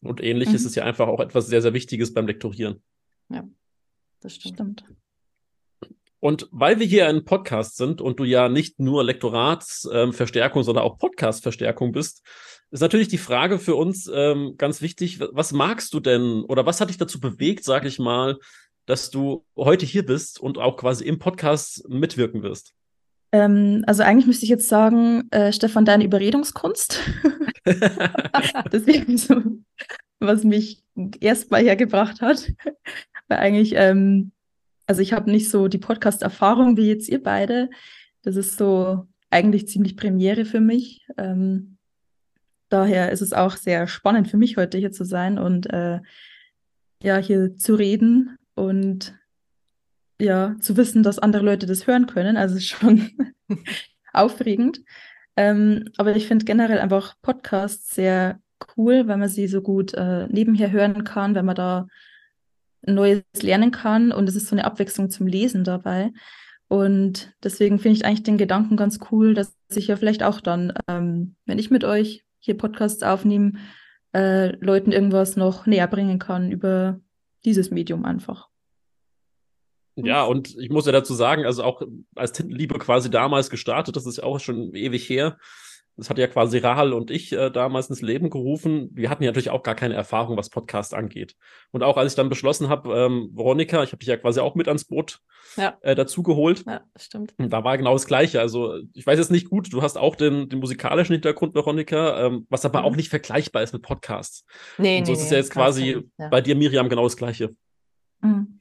Und 0.00 0.22
ähnlich 0.22 0.50
mhm. 0.50 0.54
ist 0.54 0.64
es 0.64 0.74
ja 0.74 0.84
einfach 0.84 1.08
auch 1.08 1.20
etwas 1.20 1.46
sehr, 1.48 1.62
sehr 1.62 1.74
Wichtiges 1.74 2.14
beim 2.14 2.26
Lektorieren. 2.26 2.82
Ja, 3.28 3.46
das 4.20 4.34
stimmt. 4.34 4.84
Und 6.20 6.48
weil 6.50 6.80
wir 6.80 6.86
hier 6.86 7.06
ein 7.08 7.24
Podcast 7.24 7.76
sind 7.76 8.00
und 8.00 8.18
du 8.18 8.24
ja 8.24 8.48
nicht 8.48 8.80
nur 8.80 9.04
Lektoratsverstärkung, 9.04 10.60
ähm, 10.60 10.64
sondern 10.64 10.84
auch 10.84 10.98
Podcast-Verstärkung 10.98 11.92
bist, 11.92 12.26
ist 12.70 12.80
natürlich 12.80 13.08
die 13.08 13.18
Frage 13.18 13.58
für 13.58 13.76
uns 13.76 14.10
ähm, 14.12 14.54
ganz 14.58 14.82
wichtig, 14.82 15.20
was 15.20 15.52
magst 15.52 15.94
du 15.94 16.00
denn 16.00 16.42
oder 16.42 16.66
was 16.66 16.80
hat 16.80 16.88
dich 16.88 16.98
dazu 16.98 17.20
bewegt, 17.20 17.64
sag 17.64 17.84
ich 17.84 17.98
mal, 17.98 18.38
dass 18.88 19.10
du 19.10 19.44
heute 19.54 19.84
hier 19.84 20.04
bist 20.04 20.40
und 20.40 20.56
auch 20.56 20.78
quasi 20.78 21.04
im 21.04 21.18
Podcast 21.18 21.86
mitwirken 21.90 22.42
wirst? 22.42 22.72
Ähm, 23.32 23.84
also 23.86 24.02
eigentlich 24.02 24.26
müsste 24.26 24.46
ich 24.46 24.50
jetzt 24.50 24.66
sagen, 24.66 25.28
äh, 25.30 25.52
Stefan, 25.52 25.84
deine 25.84 26.04
Überredungskunst. 26.04 26.98
das 27.64 28.86
wäre 28.86 29.18
so, 29.18 29.42
was 30.20 30.42
mich 30.42 30.82
erstmal 31.20 31.64
hergebracht 31.64 32.22
hat. 32.22 32.50
Weil 33.28 33.38
eigentlich, 33.38 33.74
ähm, 33.76 34.32
also 34.86 35.02
ich 35.02 35.12
habe 35.12 35.30
nicht 35.30 35.50
so 35.50 35.68
die 35.68 35.76
Podcast-Erfahrung 35.76 36.78
wie 36.78 36.88
jetzt 36.88 37.10
ihr 37.10 37.22
beide. 37.22 37.68
Das 38.22 38.36
ist 38.36 38.56
so 38.56 39.06
eigentlich 39.28 39.68
ziemlich 39.68 39.98
Premiere 39.98 40.46
für 40.46 40.60
mich. 40.60 41.06
Ähm, 41.18 41.76
daher 42.70 43.12
ist 43.12 43.20
es 43.20 43.34
auch 43.34 43.58
sehr 43.58 43.86
spannend 43.86 44.28
für 44.28 44.38
mich, 44.38 44.56
heute 44.56 44.78
hier 44.78 44.92
zu 44.92 45.04
sein 45.04 45.38
und 45.38 45.70
äh, 45.70 46.00
ja, 47.02 47.18
hier 47.18 47.54
zu 47.54 47.74
reden 47.74 48.37
und 48.58 49.14
ja, 50.20 50.56
zu 50.60 50.76
wissen, 50.76 51.02
dass 51.02 51.18
andere 51.18 51.44
Leute 51.44 51.66
das 51.66 51.86
hören 51.86 52.06
können. 52.06 52.36
Also 52.36 52.56
ist 52.56 52.66
schon 52.66 53.10
aufregend. 54.12 54.80
Ähm, 55.36 55.84
aber 55.96 56.16
ich 56.16 56.26
finde 56.26 56.44
generell 56.44 56.80
einfach 56.80 57.14
Podcasts 57.22 57.94
sehr 57.94 58.40
cool, 58.76 59.06
weil 59.06 59.16
man 59.16 59.28
sie 59.28 59.46
so 59.46 59.62
gut 59.62 59.94
äh, 59.94 60.26
nebenher 60.26 60.72
hören 60.72 61.04
kann, 61.04 61.36
wenn 61.36 61.44
man 61.44 61.54
da 61.54 61.86
Neues 62.84 63.22
lernen 63.40 63.70
kann 63.70 64.12
und 64.12 64.28
es 64.28 64.34
ist 64.34 64.48
so 64.48 64.56
eine 64.56 64.64
Abwechslung 64.64 65.10
zum 65.10 65.26
Lesen 65.26 65.62
dabei. 65.62 66.10
Und 66.66 67.32
deswegen 67.42 67.78
finde 67.78 67.96
ich 67.96 68.04
eigentlich 68.04 68.24
den 68.24 68.38
Gedanken 68.38 68.76
ganz 68.76 68.98
cool, 69.10 69.34
dass 69.34 69.56
ich 69.70 69.86
ja 69.86 69.96
vielleicht 69.96 70.22
auch 70.22 70.40
dann, 70.40 70.72
ähm, 70.88 71.36
wenn 71.46 71.58
ich 71.58 71.70
mit 71.70 71.84
euch 71.84 72.24
hier 72.40 72.56
Podcasts 72.56 73.02
aufnehmen, 73.02 73.58
äh, 74.14 74.54
Leuten 74.56 74.92
irgendwas 74.92 75.36
noch 75.36 75.66
näher 75.66 75.86
bringen 75.86 76.18
kann 76.18 76.50
über 76.50 77.00
dieses 77.44 77.70
Medium 77.70 78.04
einfach. 78.04 78.48
Ja, 79.96 80.22
und 80.22 80.56
ich 80.56 80.70
muss 80.70 80.86
ja 80.86 80.92
dazu 80.92 81.14
sagen, 81.14 81.44
also 81.44 81.64
auch 81.64 81.82
als 82.14 82.32
Tintenliebe 82.32 82.78
quasi 82.78 83.10
damals 83.10 83.50
gestartet, 83.50 83.96
das 83.96 84.06
ist 84.06 84.18
ja 84.18 84.24
auch 84.24 84.38
schon 84.38 84.74
ewig 84.74 85.08
her. 85.08 85.38
Das 85.98 86.10
hat 86.10 86.18
ja 86.18 86.28
quasi 86.28 86.58
Rahal 86.58 86.92
und 86.92 87.10
ich 87.10 87.32
äh, 87.32 87.50
damals 87.50 87.90
ins 87.90 88.02
Leben 88.02 88.30
gerufen. 88.30 88.88
Wir 88.92 89.10
hatten 89.10 89.24
ja 89.24 89.30
natürlich 89.30 89.50
auch 89.50 89.64
gar 89.64 89.74
keine 89.74 89.94
Erfahrung, 89.94 90.36
was 90.36 90.48
Podcast 90.48 90.94
angeht. 90.94 91.34
Und 91.72 91.82
auch 91.82 91.96
als 91.96 92.12
ich 92.12 92.16
dann 92.16 92.28
beschlossen 92.28 92.68
habe, 92.68 92.96
ähm, 92.96 93.30
Veronika, 93.34 93.82
ich 93.82 93.90
habe 93.90 93.98
dich 93.98 94.06
ja 94.06 94.16
quasi 94.16 94.38
auch 94.38 94.54
mit 94.54 94.68
ans 94.68 94.84
Boot 94.84 95.18
ja. 95.56 95.76
äh, 95.80 95.96
dazu 95.96 96.22
geholt. 96.22 96.64
Ja, 96.64 96.82
stimmt. 96.94 97.34
Da 97.36 97.64
war 97.64 97.76
genau 97.76 97.94
das 97.94 98.06
Gleiche. 98.06 98.40
Also 98.40 98.78
ich 98.94 99.04
weiß 99.04 99.18
jetzt 99.18 99.32
nicht 99.32 99.50
gut, 99.50 99.72
du 99.72 99.82
hast 99.82 99.98
auch 99.98 100.14
den, 100.14 100.48
den 100.48 100.60
musikalischen 100.60 101.14
Hintergrund, 101.14 101.56
Veronika, 101.56 102.26
ähm, 102.26 102.46
was 102.48 102.64
aber 102.64 102.80
mhm. 102.80 102.84
auch 102.84 102.96
nicht 102.96 103.08
vergleichbar 103.08 103.64
ist 103.64 103.72
mit 103.72 103.82
Podcasts. 103.82 104.44
Nee, 104.78 105.00
und 105.00 105.06
so 105.06 105.12
nee, 105.12 105.18
ist 105.18 105.24
es 105.24 105.30
ja 105.30 105.38
jetzt 105.38 105.50
quasi 105.50 106.08
ja. 106.16 106.28
bei 106.28 106.40
dir, 106.40 106.54
Miriam, 106.54 106.88
genau 106.88 107.02
das 107.02 107.16
Gleiche. 107.16 107.56
Mhm. 108.20 108.60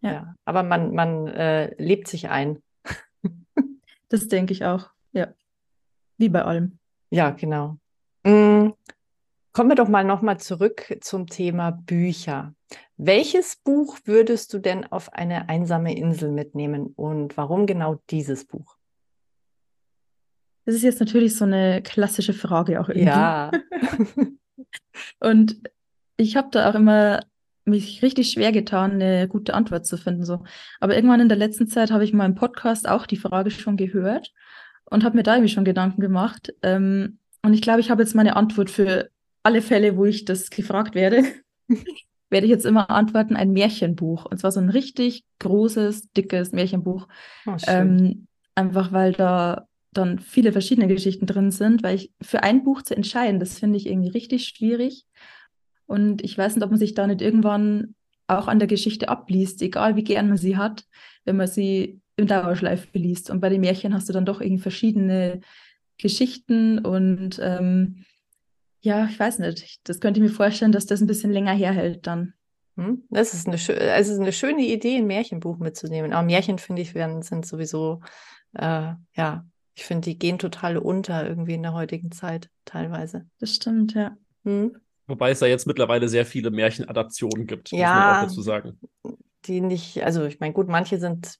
Ja. 0.00 0.12
ja. 0.12 0.34
aber 0.44 0.64
man, 0.64 0.92
man 0.96 1.28
äh, 1.28 1.80
lebt 1.80 2.08
sich 2.08 2.28
ein. 2.28 2.60
das 4.08 4.26
denke 4.26 4.52
ich 4.52 4.64
auch, 4.64 4.90
ja. 5.12 5.28
Wie 6.22 6.28
bei 6.28 6.44
allem. 6.44 6.78
Ja, 7.10 7.30
genau. 7.30 7.78
Mhm. 8.22 8.74
Kommen 9.50 9.70
wir 9.70 9.74
doch 9.74 9.88
mal 9.88 10.04
nochmal 10.04 10.38
zurück 10.38 10.96
zum 11.00 11.26
Thema 11.26 11.72
Bücher. 11.72 12.54
Welches 12.96 13.56
Buch 13.56 13.98
würdest 14.04 14.54
du 14.54 14.60
denn 14.60 14.86
auf 14.86 15.12
eine 15.14 15.48
einsame 15.48 15.96
Insel 15.96 16.30
mitnehmen 16.30 16.92
und 16.94 17.36
warum 17.36 17.66
genau 17.66 18.00
dieses 18.10 18.44
Buch? 18.44 18.76
Das 20.64 20.76
ist 20.76 20.84
jetzt 20.84 21.00
natürlich 21.00 21.34
so 21.34 21.44
eine 21.44 21.82
klassische 21.82 22.34
Frage 22.34 22.80
auch 22.80 22.88
irgendwie. 22.88 23.08
Ja. 23.08 23.50
und 25.18 25.60
ich 26.18 26.36
habe 26.36 26.50
da 26.52 26.70
auch 26.70 26.76
immer 26.76 27.24
mich 27.64 28.00
richtig 28.00 28.30
schwer 28.30 28.52
getan, 28.52 28.92
eine 28.92 29.26
gute 29.26 29.54
Antwort 29.54 29.86
zu 29.86 29.96
finden. 29.96 30.24
So. 30.24 30.44
Aber 30.78 30.94
irgendwann 30.94 31.18
in 31.18 31.28
der 31.28 31.38
letzten 31.38 31.66
Zeit 31.66 31.90
habe 31.90 32.04
ich 32.04 32.12
mal 32.12 32.26
im 32.26 32.36
Podcast 32.36 32.88
auch 32.88 33.06
die 33.06 33.16
Frage 33.16 33.50
schon 33.50 33.76
gehört 33.76 34.32
und 34.92 35.04
habe 35.04 35.16
mir 35.16 35.22
da 35.22 35.34
irgendwie 35.34 35.52
schon 35.52 35.64
Gedanken 35.64 36.00
gemacht. 36.00 36.54
Ähm, 36.62 37.18
und 37.42 37.54
ich 37.54 37.62
glaube, 37.62 37.80
ich 37.80 37.90
habe 37.90 38.02
jetzt 38.02 38.14
meine 38.14 38.36
Antwort 38.36 38.70
für 38.70 39.10
alle 39.42 39.62
Fälle, 39.62 39.96
wo 39.96 40.04
ich 40.04 40.24
das 40.24 40.50
gefragt 40.50 40.94
werde, 40.94 41.24
werde 42.30 42.46
ich 42.46 42.50
jetzt 42.50 42.66
immer 42.66 42.90
antworten, 42.90 43.34
ein 43.34 43.52
Märchenbuch. 43.52 44.26
Und 44.26 44.38
zwar 44.38 44.52
so 44.52 44.60
ein 44.60 44.68
richtig 44.68 45.24
großes, 45.40 46.12
dickes 46.12 46.52
Märchenbuch. 46.52 47.08
Oh, 47.46 47.56
ähm, 47.66 48.26
einfach 48.54 48.92
weil 48.92 49.12
da 49.12 49.66
dann 49.92 50.18
viele 50.18 50.52
verschiedene 50.52 50.88
Geschichten 50.88 51.26
drin 51.26 51.50
sind, 51.50 51.82
weil 51.82 51.96
ich 51.96 52.12
für 52.20 52.42
ein 52.42 52.62
Buch 52.62 52.82
zu 52.82 52.94
entscheiden, 52.94 53.40
das 53.40 53.58
finde 53.58 53.78
ich 53.78 53.86
irgendwie 53.86 54.10
richtig 54.10 54.46
schwierig. 54.46 55.04
Und 55.86 56.22
ich 56.22 56.36
weiß 56.36 56.54
nicht, 56.54 56.64
ob 56.64 56.70
man 56.70 56.78
sich 56.78 56.94
da 56.94 57.06
nicht 57.06 57.20
irgendwann 57.20 57.94
auch 58.26 58.48
an 58.48 58.58
der 58.58 58.68
Geschichte 58.68 59.08
abliest, 59.08 59.60
egal 59.62 59.96
wie 59.96 60.04
gern 60.04 60.28
man 60.28 60.38
sie 60.38 60.56
hat, 60.56 60.84
wenn 61.24 61.36
man 61.36 61.46
sie 61.46 62.01
im 62.16 62.26
Dauerschleife 62.26 62.86
liest. 62.92 63.30
Und 63.30 63.40
bei 63.40 63.48
den 63.48 63.60
Märchen 63.60 63.94
hast 63.94 64.08
du 64.08 64.12
dann 64.12 64.26
doch 64.26 64.40
irgendwie 64.40 64.62
verschiedene 64.62 65.40
Geschichten 65.98 66.78
und 66.78 67.38
ähm, 67.40 68.04
ja, 68.80 69.06
ich 69.06 69.18
weiß 69.18 69.38
nicht. 69.38 69.88
Das 69.88 70.00
könnte 70.00 70.18
ich 70.18 70.24
mir 70.24 70.34
vorstellen, 70.34 70.72
dass 70.72 70.86
das 70.86 71.00
ein 71.00 71.06
bisschen 71.06 71.32
länger 71.32 71.52
herhält 71.52 72.06
dann. 72.06 72.34
Hm? 72.76 73.04
Das 73.10 73.32
ist 73.32 73.46
eine, 73.46 73.56
also 73.92 74.20
eine 74.20 74.32
schöne 74.32 74.62
Idee, 74.62 74.96
ein 74.96 75.06
Märchenbuch 75.06 75.58
mitzunehmen. 75.58 76.12
Aber 76.12 76.26
Märchen, 76.26 76.58
finde 76.58 76.82
ich, 76.82 76.94
werden, 76.94 77.22
sind 77.22 77.46
sowieso, 77.46 78.00
äh, 78.54 78.92
ja, 79.14 79.46
ich 79.74 79.84
finde, 79.84 80.10
die 80.10 80.18
gehen 80.18 80.38
total 80.38 80.76
unter 80.76 81.26
irgendwie 81.26 81.54
in 81.54 81.62
der 81.62 81.74
heutigen 81.74 82.10
Zeit 82.10 82.50
teilweise. 82.64 83.26
Das 83.38 83.54
stimmt, 83.54 83.94
ja. 83.94 84.16
Hm? 84.44 84.76
Wobei 85.06 85.30
es 85.30 85.38
da 85.38 85.46
jetzt 85.46 85.66
mittlerweile 85.66 86.08
sehr 86.08 86.26
viele 86.26 86.50
Märchenadaptionen 86.50 87.46
gibt, 87.46 87.70
ja, 87.70 87.78
muss 87.78 87.94
man 87.94 88.16
auch 88.16 88.22
dazu 88.28 88.42
sagen. 88.42 88.80
Die 89.44 89.60
nicht, 89.60 90.02
also 90.02 90.24
ich 90.24 90.40
meine, 90.40 90.52
gut, 90.52 90.68
manche 90.68 90.98
sind 90.98 91.38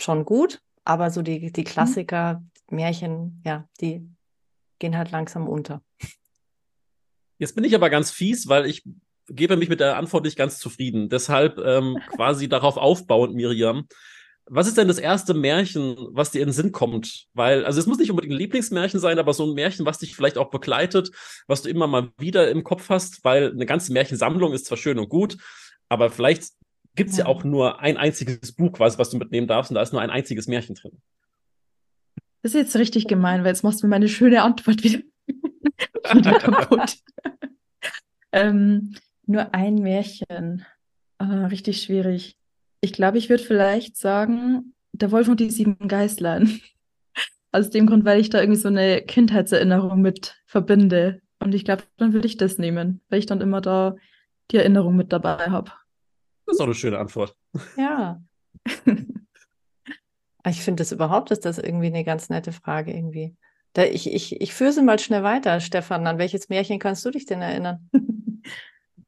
schon 0.00 0.24
gut, 0.24 0.60
aber 0.84 1.10
so 1.10 1.22
die, 1.22 1.52
die 1.52 1.60
mhm. 1.60 1.64
Klassiker, 1.64 2.42
mhm. 2.70 2.76
Märchen, 2.76 3.42
ja, 3.44 3.68
die 3.80 4.08
gehen 4.78 4.96
halt 4.96 5.10
langsam 5.10 5.48
unter. 5.48 5.82
Jetzt 7.38 7.54
bin 7.54 7.64
ich 7.64 7.74
aber 7.74 7.90
ganz 7.90 8.10
fies, 8.10 8.48
weil 8.48 8.66
ich 8.66 8.84
gebe 9.28 9.56
mich 9.56 9.68
mit 9.68 9.80
der 9.80 9.96
Antwort 9.96 10.24
nicht 10.24 10.36
ganz 10.36 10.58
zufrieden. 10.58 11.08
Deshalb 11.08 11.58
ähm, 11.58 11.98
quasi 12.16 12.48
darauf 12.48 12.76
aufbauend, 12.76 13.34
Miriam. 13.34 13.86
Was 14.50 14.66
ist 14.66 14.78
denn 14.78 14.88
das 14.88 14.98
erste 14.98 15.34
Märchen, 15.34 15.94
was 16.12 16.30
dir 16.30 16.40
in 16.40 16.48
den 16.48 16.54
Sinn 16.54 16.72
kommt? 16.72 17.26
Weil, 17.34 17.66
also 17.66 17.78
es 17.78 17.86
muss 17.86 17.98
nicht 17.98 18.10
unbedingt 18.10 18.32
ein 18.32 18.38
Lieblingsmärchen 18.38 18.98
sein, 18.98 19.18
aber 19.18 19.34
so 19.34 19.44
ein 19.44 19.52
Märchen, 19.52 19.84
was 19.84 19.98
dich 19.98 20.16
vielleicht 20.16 20.38
auch 20.38 20.48
begleitet, 20.48 21.10
was 21.46 21.60
du 21.60 21.68
immer 21.68 21.86
mal 21.86 22.10
wieder 22.16 22.50
im 22.50 22.64
Kopf 22.64 22.88
hast, 22.88 23.22
weil 23.24 23.50
eine 23.50 23.66
ganze 23.66 23.92
Märchensammlung 23.92 24.54
ist 24.54 24.64
zwar 24.64 24.78
schön 24.78 24.98
und 24.98 25.10
gut, 25.10 25.36
aber 25.90 26.08
vielleicht 26.08 26.44
gibt 26.98 27.10
es 27.10 27.16
ja. 27.16 27.24
ja. 27.24 27.30
auch 27.30 27.44
nur 27.44 27.80
ein 27.80 27.96
einziges 27.96 28.52
Buch, 28.52 28.78
was, 28.78 28.98
was 28.98 29.08
du 29.08 29.16
mitnehmen 29.16 29.46
darfst, 29.46 29.70
und 29.70 29.76
da 29.76 29.82
ist 29.82 29.92
nur 29.92 30.02
ein 30.02 30.10
einziges 30.10 30.48
Märchen 30.48 30.74
drin. 30.74 31.00
Das 32.42 32.54
ist 32.54 32.60
jetzt 32.60 32.76
richtig 32.76 33.06
gemein, 33.08 33.40
weil 33.40 33.48
jetzt 33.48 33.64
machst 33.64 33.82
du 33.82 33.86
mir 33.86 33.90
meine 33.90 34.08
schöne 34.08 34.42
Antwort 34.42 34.82
wieder, 34.82 35.00
wieder 36.14 36.38
kaputt. 36.38 36.98
ähm, 38.32 38.94
nur 39.26 39.54
ein 39.54 39.76
Märchen. 39.76 40.66
Ah, 41.18 41.46
richtig 41.46 41.82
schwierig. 41.82 42.36
Ich 42.80 42.92
glaube, 42.92 43.18
ich 43.18 43.28
würde 43.28 43.42
vielleicht 43.42 43.96
sagen, 43.96 44.74
der 44.92 45.10
Wolf 45.10 45.28
und 45.28 45.40
die 45.40 45.50
sieben 45.50 45.88
Geißlein. 45.88 46.60
Aus 47.52 47.70
dem 47.70 47.86
Grund, 47.86 48.04
weil 48.04 48.20
ich 48.20 48.30
da 48.30 48.40
irgendwie 48.40 48.60
so 48.60 48.68
eine 48.68 49.02
Kindheitserinnerung 49.02 50.00
mit 50.00 50.36
verbinde. 50.46 51.22
Und 51.40 51.54
ich 51.54 51.64
glaube, 51.64 51.84
dann 51.96 52.12
würde 52.12 52.26
ich 52.26 52.36
das 52.36 52.58
nehmen, 52.58 53.00
weil 53.08 53.20
ich 53.20 53.26
dann 53.26 53.40
immer 53.40 53.60
da 53.60 53.96
die 54.50 54.56
Erinnerung 54.56 54.96
mit 54.96 55.12
dabei 55.12 55.46
habe. 55.46 55.72
Das 56.48 56.56
ist 56.56 56.60
auch 56.60 56.64
eine 56.64 56.74
schöne 56.74 56.98
Antwort. 56.98 57.36
Ja. 57.76 58.22
ich 60.46 60.62
finde 60.62 60.80
das 60.80 60.92
überhaupt, 60.92 61.30
ist 61.30 61.44
das 61.44 61.58
irgendwie 61.58 61.88
eine 61.88 62.04
ganz 62.04 62.30
nette 62.30 62.52
Frage 62.52 62.90
irgendwie. 62.90 63.36
Da, 63.74 63.84
ich, 63.84 64.10
ich, 64.10 64.40
ich 64.40 64.54
führe 64.54 64.72
sie 64.72 64.82
mal 64.82 64.98
schnell 64.98 65.22
weiter, 65.22 65.60
Stefan. 65.60 66.06
An 66.06 66.16
welches 66.16 66.48
Märchen 66.48 66.78
kannst 66.78 67.04
du 67.04 67.10
dich 67.10 67.26
denn 67.26 67.42
erinnern? 67.42 67.90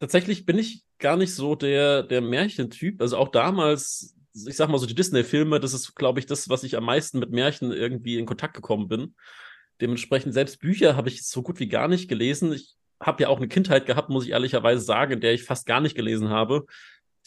tatsächlich 0.01 0.45
bin 0.45 0.59
ich 0.59 0.85
gar 0.99 1.17
nicht 1.17 1.35
so 1.35 1.55
der, 1.55 2.03
der 2.03 2.21
Märchentyp. 2.21 3.01
Also 3.01 3.17
auch 3.17 3.29
damals, 3.29 4.15
ich 4.35 4.57
sag 4.57 4.69
mal 4.69 4.79
so 4.79 4.85
die 4.85 4.95
Disney-Filme, 4.95 5.61
das 5.61 5.73
ist, 5.73 5.97
glaube 5.97 6.21
ich, 6.21 6.27
das, 6.27 6.51
was 6.51 6.63
ich 6.63 6.77
am 6.77 6.85
meisten 6.85 7.21
mit 7.21 7.31
Märchen 7.31 7.73
irgendwie 7.73 8.19
in 8.19 8.27
Kontakt 8.27 8.53
gekommen 8.53 8.87
bin. 8.87 9.15
Dementsprechend 9.81 10.35
selbst 10.35 10.61
Bücher 10.61 10.95
habe 10.95 11.09
ich 11.09 11.27
so 11.27 11.43
gut 11.43 11.59
wie 11.59 11.69
gar 11.69 11.89
nicht 11.89 12.07
gelesen. 12.07 12.53
Ich 12.53 12.77
habe 13.01 13.23
ja 13.23 13.29
auch 13.31 13.39
eine 13.39 13.49
Kindheit 13.49 13.87
gehabt, 13.87 14.11
muss 14.11 14.25
ich 14.25 14.31
ehrlicherweise 14.33 14.83
sagen, 14.83 15.13
in 15.13 15.21
der 15.21 15.33
ich 15.33 15.45
fast 15.45 15.65
gar 15.65 15.81
nicht 15.81 15.97
gelesen 15.97 16.29
habe. 16.29 16.67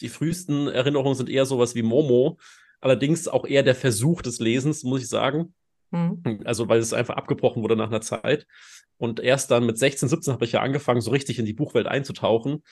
Die 0.00 0.08
frühesten 0.08 0.68
Erinnerungen 0.68 1.14
sind 1.14 1.28
eher 1.28 1.46
sowas 1.46 1.74
wie 1.74 1.82
Momo. 1.82 2.38
Allerdings 2.80 3.28
auch 3.28 3.46
eher 3.46 3.62
der 3.62 3.74
Versuch 3.74 4.22
des 4.22 4.40
Lesens, 4.40 4.82
muss 4.82 5.02
ich 5.02 5.08
sagen. 5.08 5.54
Mhm. 5.90 6.42
Also, 6.44 6.68
weil 6.68 6.80
es 6.80 6.92
einfach 6.92 7.16
abgebrochen 7.16 7.62
wurde 7.62 7.76
nach 7.76 7.88
einer 7.88 8.00
Zeit. 8.00 8.46
Und 8.96 9.20
erst 9.20 9.50
dann 9.50 9.66
mit 9.66 9.78
16, 9.78 10.08
17 10.08 10.32
habe 10.34 10.44
ich 10.44 10.52
ja 10.52 10.60
angefangen, 10.60 11.00
so 11.00 11.10
richtig 11.10 11.38
in 11.38 11.46
die 11.46 11.52
Buchwelt 11.52 11.86
einzutauchen. 11.86 12.62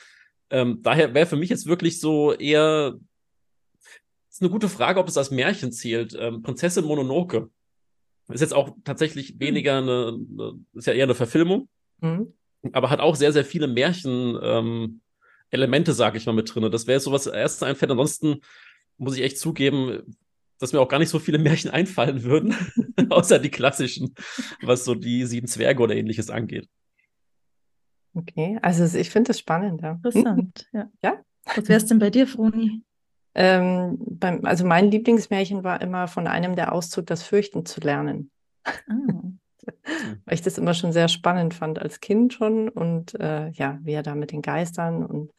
Ähm, 0.50 0.80
daher 0.82 1.14
wäre 1.14 1.26
für 1.26 1.36
mich 1.36 1.50
jetzt 1.50 1.66
wirklich 1.66 2.00
so 2.00 2.32
eher. 2.32 2.98
Ist 4.28 4.40
eine 4.40 4.50
gute 4.50 4.68
Frage, 4.68 4.98
ob 4.98 5.08
es 5.08 5.18
als 5.18 5.30
Märchen 5.30 5.72
zählt. 5.72 6.16
Ähm, 6.18 6.42
Prinzessin 6.42 6.84
Mononoke. 6.84 7.50
Ist 8.28 8.40
jetzt 8.40 8.54
auch 8.54 8.76
tatsächlich 8.84 9.30
hm. 9.30 9.40
weniger 9.40 9.78
eine, 9.78 10.18
eine 10.18 10.60
ist 10.74 10.86
ja 10.86 10.92
eher 10.92 11.04
eine 11.04 11.14
Verfilmung, 11.14 11.68
mhm. 12.00 12.32
aber 12.72 12.90
hat 12.90 13.00
auch 13.00 13.16
sehr, 13.16 13.32
sehr 13.32 13.44
viele 13.44 13.66
Märchen-Elemente, 13.66 14.46
ähm, 14.46 15.00
sage 15.92 16.18
ich 16.18 16.26
mal, 16.26 16.32
mit 16.32 16.54
drin. 16.54 16.70
Das 16.70 16.86
wäre 16.86 17.00
so 17.00 17.12
was 17.12 17.26
erste 17.26 17.66
einfällt. 17.66 17.90
Ansonsten 17.90 18.40
muss 18.98 19.16
ich 19.16 19.22
echt 19.22 19.38
zugeben, 19.38 20.16
dass 20.58 20.72
mir 20.72 20.80
auch 20.80 20.88
gar 20.88 20.98
nicht 20.98 21.08
so 21.08 21.18
viele 21.18 21.38
Märchen 21.40 21.70
einfallen 21.70 22.22
würden, 22.22 22.54
außer 23.10 23.38
die 23.38 23.50
klassischen, 23.50 24.14
was 24.62 24.84
so 24.84 24.94
die 24.94 25.24
sieben 25.26 25.46
Zwerge 25.46 25.82
oder 25.82 25.96
ähnliches 25.96 26.30
angeht. 26.30 26.68
Okay, 28.14 28.58
also 28.60 28.98
ich 28.98 29.10
finde 29.10 29.28
das 29.28 29.38
spannend. 29.38 29.80
Ja. 29.80 29.92
Interessant, 29.92 30.68
ja. 30.72 30.90
ja? 31.02 31.24
Was 31.44 31.68
wäre 31.68 31.78
es 31.78 31.86
denn 31.86 31.98
bei 31.98 32.10
dir, 32.10 32.26
Froni? 32.26 32.82
Ähm, 33.34 33.96
beim, 33.98 34.44
also 34.44 34.66
mein 34.66 34.90
Lieblingsmärchen 34.90 35.64
war 35.64 35.80
immer 35.80 36.06
von 36.06 36.26
einem 36.26 36.54
der 36.54 36.72
Auszug, 36.72 37.06
das 37.06 37.22
Fürchten 37.22 37.64
zu 37.64 37.80
lernen. 37.80 38.30
Ah. 38.64 39.32
Weil 40.24 40.34
ich 40.34 40.42
das 40.42 40.58
immer 40.58 40.74
schon 40.74 40.92
sehr 40.92 41.08
spannend 41.08 41.54
fand 41.54 41.78
als 41.78 42.00
Kind 42.00 42.32
schon 42.32 42.68
und 42.68 43.14
äh, 43.20 43.50
ja, 43.50 43.78
wie 43.82 43.92
er 43.92 44.02
da 44.02 44.14
mit 44.14 44.32
den 44.32 44.42
Geistern 44.42 45.04
und 45.04 45.32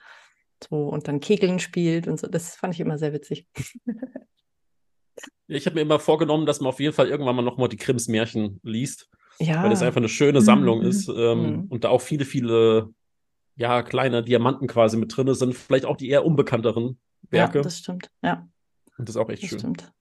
so 0.63 0.87
und 0.87 1.07
dann 1.07 1.19
Kegeln 1.19 1.59
spielt 1.59 2.07
und 2.07 2.19
so, 2.19 2.27
das 2.27 2.55
fand 2.55 2.73
ich 2.73 2.79
immer 2.79 2.97
sehr 2.97 3.13
witzig. 3.13 3.47
Ich 5.47 5.65
habe 5.65 5.75
mir 5.75 5.81
immer 5.81 5.99
vorgenommen, 5.99 6.45
dass 6.45 6.59
man 6.59 6.69
auf 6.69 6.79
jeden 6.79 6.93
Fall 6.93 7.07
irgendwann 7.07 7.35
mal 7.35 7.41
nochmal 7.41 7.69
die 7.69 7.77
Krims 7.77 8.07
Märchen 8.07 8.59
liest. 8.63 9.09
Ja. 9.39 9.63
Weil 9.63 9.69
das 9.69 9.81
einfach 9.81 9.97
eine 9.97 10.09
schöne 10.09 10.41
Sammlung 10.41 10.79
mhm. 10.79 10.87
ist 10.87 11.07
ähm, 11.09 11.41
mhm. 11.41 11.65
und 11.69 11.83
da 11.83 11.89
auch 11.89 12.01
viele, 12.01 12.25
viele 12.25 12.89
ja, 13.55 13.83
kleine 13.83 14.23
Diamanten 14.23 14.67
quasi 14.67 14.97
mit 14.97 15.15
drin 15.15 15.33
sind. 15.33 15.55
Vielleicht 15.55 15.85
auch 15.85 15.97
die 15.97 16.09
eher 16.09 16.25
unbekannteren 16.25 16.99
Werke. 17.29 17.59
Ja, 17.59 17.63
das 17.63 17.79
stimmt, 17.79 18.09
ja. 18.23 18.47
Und 18.97 19.09
das 19.09 19.15
ist 19.15 19.21
auch 19.21 19.29
echt 19.29 19.43
das 19.43 19.49
schön. 19.49 19.59
Stimmt. 19.59 19.91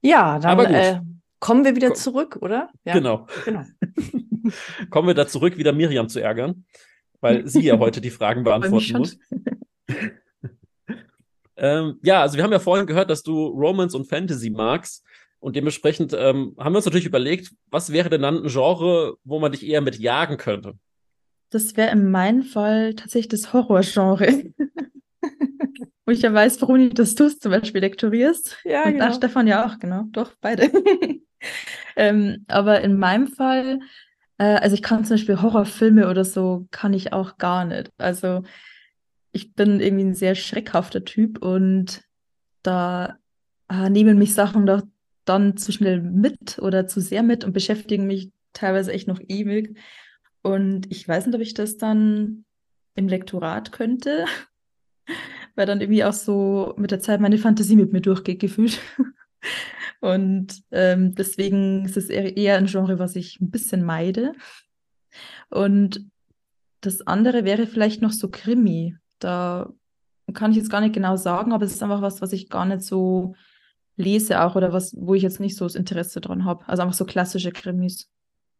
Ja, 0.00 0.38
dann 0.38 0.58
äh, 0.60 1.00
kommen 1.40 1.64
wir 1.64 1.76
wieder 1.76 1.94
zurück, 1.94 2.38
oder? 2.40 2.70
Ja. 2.84 2.94
Genau. 2.94 3.26
genau. 3.44 3.64
kommen 4.90 5.08
wir 5.08 5.14
da 5.14 5.26
zurück, 5.26 5.56
wieder 5.56 5.72
Miriam 5.72 6.08
zu 6.08 6.20
ärgern, 6.20 6.64
weil 7.20 7.46
sie 7.46 7.62
ja 7.62 7.78
heute 7.78 8.00
die 8.00 8.10
Fragen 8.10 8.44
beantworten 8.44 8.98
muss. 8.98 9.18
ähm, 11.56 11.98
ja, 12.02 12.22
also 12.22 12.36
wir 12.36 12.44
haben 12.44 12.52
ja 12.52 12.58
vorhin 12.58 12.86
gehört, 12.86 13.10
dass 13.10 13.22
du 13.22 13.46
Romance 13.46 13.96
und 13.96 14.06
Fantasy 14.06 14.50
magst. 14.50 15.04
Und 15.40 15.54
dementsprechend 15.54 16.12
ähm, 16.14 16.56
haben 16.58 16.72
wir 16.72 16.78
uns 16.78 16.84
natürlich 16.84 17.06
überlegt, 17.06 17.52
was 17.70 17.92
wäre 17.92 18.10
denn 18.10 18.22
dann 18.22 18.42
ein 18.42 18.48
Genre, 18.48 19.16
wo 19.22 19.38
man 19.38 19.52
dich 19.52 19.64
eher 19.64 19.80
mit 19.80 19.96
jagen 19.96 20.36
könnte? 20.36 20.74
Das 21.50 21.76
wäre 21.76 21.92
in 21.92 22.10
meinem 22.10 22.42
Fall 22.42 22.94
tatsächlich 22.94 23.28
das 23.28 23.52
Horrorgenre. 23.52 24.52
Wo 26.08 26.12
ich 26.12 26.22
ja 26.22 26.32
weiß, 26.32 26.56
Bruni, 26.56 26.88
dass 26.88 27.16
du 27.16 27.24
es 27.24 27.38
zum 27.38 27.52
Beispiel 27.52 27.82
lektorierst. 27.82 28.60
Ja, 28.64 28.84
Und 28.84 28.92
genau. 28.94 29.12
Stefan 29.12 29.46
ja 29.46 29.66
auch, 29.66 29.78
genau. 29.78 30.04
Doch, 30.10 30.32
beide. 30.40 30.70
ähm, 31.96 32.46
aber 32.48 32.80
in 32.80 32.98
meinem 32.98 33.26
Fall, 33.26 33.80
äh, 34.38 34.54
also 34.54 34.72
ich 34.72 34.80
kann 34.80 35.04
zum 35.04 35.18
Beispiel 35.18 35.42
Horrorfilme 35.42 36.08
oder 36.08 36.24
so, 36.24 36.66
kann 36.70 36.94
ich 36.94 37.12
auch 37.12 37.36
gar 37.36 37.66
nicht. 37.66 37.90
Also 37.98 38.42
ich 39.32 39.52
bin 39.52 39.80
irgendwie 39.80 40.04
ein 40.04 40.14
sehr 40.14 40.34
schreckhafter 40.34 41.04
Typ 41.04 41.42
und 41.44 42.00
da 42.62 43.18
äh, 43.68 43.90
nehmen 43.90 44.16
mich 44.16 44.32
Sachen 44.32 44.64
doch 44.64 44.80
dann 45.26 45.58
zu 45.58 45.72
schnell 45.72 46.00
mit 46.00 46.58
oder 46.58 46.86
zu 46.86 47.02
sehr 47.02 47.22
mit 47.22 47.44
und 47.44 47.52
beschäftigen 47.52 48.06
mich 48.06 48.32
teilweise 48.54 48.94
echt 48.94 49.08
noch 49.08 49.20
ewig. 49.28 49.76
Und 50.40 50.90
ich 50.90 51.06
weiß 51.06 51.26
nicht, 51.26 51.34
ob 51.34 51.42
ich 51.42 51.52
das 51.52 51.76
dann 51.76 52.46
im 52.94 53.08
Lektorat 53.08 53.72
könnte 53.72 54.24
weil 55.54 55.66
dann 55.66 55.80
irgendwie 55.80 56.04
auch 56.04 56.12
so 56.12 56.74
mit 56.76 56.90
der 56.90 57.00
Zeit 57.00 57.20
meine 57.20 57.38
Fantasie 57.38 57.76
mit 57.76 57.92
mir 57.92 58.00
durchgeht, 58.00 58.40
gefühlt. 58.40 58.80
Und 60.00 60.62
ähm, 60.70 61.14
deswegen 61.14 61.84
ist 61.84 61.96
es 61.96 62.08
eher 62.08 62.56
ein 62.56 62.66
Genre, 62.66 62.98
was 62.98 63.16
ich 63.16 63.40
ein 63.40 63.50
bisschen 63.50 63.82
meide. 63.84 64.32
Und 65.50 66.06
das 66.80 67.06
andere 67.06 67.44
wäre 67.44 67.66
vielleicht 67.66 68.02
noch 68.02 68.12
so 68.12 68.28
Krimi. 68.28 68.96
Da 69.18 69.72
kann 70.34 70.52
ich 70.52 70.56
jetzt 70.56 70.70
gar 70.70 70.80
nicht 70.80 70.94
genau 70.94 71.16
sagen, 71.16 71.52
aber 71.52 71.64
es 71.64 71.72
ist 71.72 71.82
einfach 71.82 72.02
was, 72.02 72.20
was 72.20 72.32
ich 72.32 72.48
gar 72.48 72.64
nicht 72.64 72.82
so 72.82 73.34
lese 73.96 74.42
auch 74.42 74.54
oder 74.54 74.72
was, 74.72 74.94
wo 74.96 75.14
ich 75.14 75.22
jetzt 75.22 75.40
nicht 75.40 75.56
so 75.56 75.64
das 75.64 75.74
Interesse 75.74 76.20
dran 76.20 76.44
habe. 76.44 76.66
Also 76.68 76.82
einfach 76.82 76.94
so 76.94 77.04
klassische 77.04 77.50
Krimis. 77.50 78.08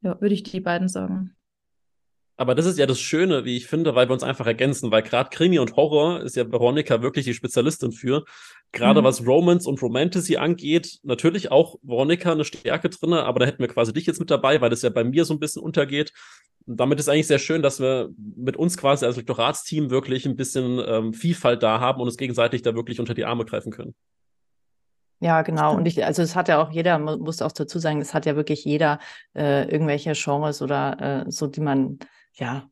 Ja, 0.00 0.20
würde 0.20 0.34
ich 0.34 0.42
die 0.42 0.60
beiden 0.60 0.88
sagen. 0.88 1.36
Aber 2.40 2.54
das 2.54 2.66
ist 2.66 2.78
ja 2.78 2.86
das 2.86 3.00
Schöne, 3.00 3.44
wie 3.44 3.56
ich 3.56 3.66
finde, 3.66 3.96
weil 3.96 4.08
wir 4.08 4.12
uns 4.12 4.22
einfach 4.22 4.46
ergänzen, 4.46 4.92
weil 4.92 5.02
gerade 5.02 5.28
Krimi 5.28 5.58
und 5.58 5.74
Horror 5.74 6.20
ist 6.20 6.36
ja 6.36 6.50
Veronika 6.50 7.02
wirklich 7.02 7.24
die 7.24 7.34
Spezialistin 7.34 7.90
für. 7.90 8.24
Gerade 8.70 9.00
mhm. 9.00 9.04
was 9.04 9.26
Romance 9.26 9.68
und 9.68 9.82
Romantasy 9.82 10.36
angeht, 10.36 11.00
natürlich 11.02 11.50
auch 11.50 11.80
Veronika 11.82 12.30
eine 12.30 12.44
Stärke 12.44 12.90
drin, 12.90 13.12
aber 13.12 13.40
da 13.40 13.46
hätten 13.46 13.58
wir 13.58 13.66
quasi 13.66 13.92
dich 13.92 14.06
jetzt 14.06 14.20
mit 14.20 14.30
dabei, 14.30 14.60
weil 14.60 14.70
das 14.70 14.82
ja 14.82 14.90
bei 14.90 15.02
mir 15.02 15.24
so 15.24 15.34
ein 15.34 15.40
bisschen 15.40 15.62
untergeht. 15.62 16.12
Und 16.64 16.78
damit 16.78 17.00
ist 17.00 17.08
eigentlich 17.08 17.26
sehr 17.26 17.40
schön, 17.40 17.60
dass 17.60 17.80
wir 17.80 18.10
mit 18.36 18.56
uns 18.56 18.76
quasi 18.76 19.04
als 19.04 19.16
Lektoratsteam 19.16 19.90
wirklich 19.90 20.24
ein 20.24 20.36
bisschen 20.36 20.80
ähm, 20.86 21.14
Vielfalt 21.14 21.64
da 21.64 21.80
haben 21.80 22.00
und 22.00 22.06
uns 22.06 22.18
gegenseitig 22.18 22.62
da 22.62 22.76
wirklich 22.76 23.00
unter 23.00 23.14
die 23.14 23.24
Arme 23.24 23.46
greifen 23.46 23.72
können. 23.72 23.96
Ja, 25.18 25.42
genau. 25.42 25.74
Und 25.74 25.86
ich, 25.86 26.04
also 26.04 26.22
es 26.22 26.36
hat 26.36 26.46
ja 26.46 26.62
auch 26.62 26.70
jeder, 26.70 26.96
man 27.00 27.18
muss 27.18 27.42
auch 27.42 27.50
dazu 27.50 27.80
sagen, 27.80 28.00
es 28.00 28.14
hat 28.14 28.26
ja 28.26 28.36
wirklich 28.36 28.64
jeder 28.64 29.00
äh, 29.34 29.68
irgendwelche 29.68 30.12
Genres 30.12 30.62
oder 30.62 31.24
äh, 31.26 31.30
so, 31.32 31.48
die 31.48 31.60
man 31.60 31.98
ja, 32.38 32.68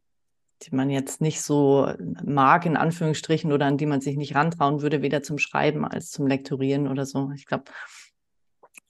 die 0.63 0.75
man 0.75 0.91
jetzt 0.91 1.21
nicht 1.21 1.43
so 1.43 1.93
mag, 2.25 2.65
in 2.67 2.77
Anführungsstrichen, 2.77 3.53
oder 3.53 3.67
an 3.67 3.77
die 3.77 3.87
man 3.87 4.01
sich 4.01 4.17
nicht 4.17 4.35
rantrauen 4.35 4.81
würde, 4.81 5.03
weder 5.03 5.23
zum 5.23 5.39
Schreiben 5.39 5.85
als 5.85 6.11
zum 6.11 6.27
Lektorieren 6.27 6.89
oder 6.89 7.05
so. 7.05 7.31
Ich 7.35 7.47
glaube, 7.47 7.65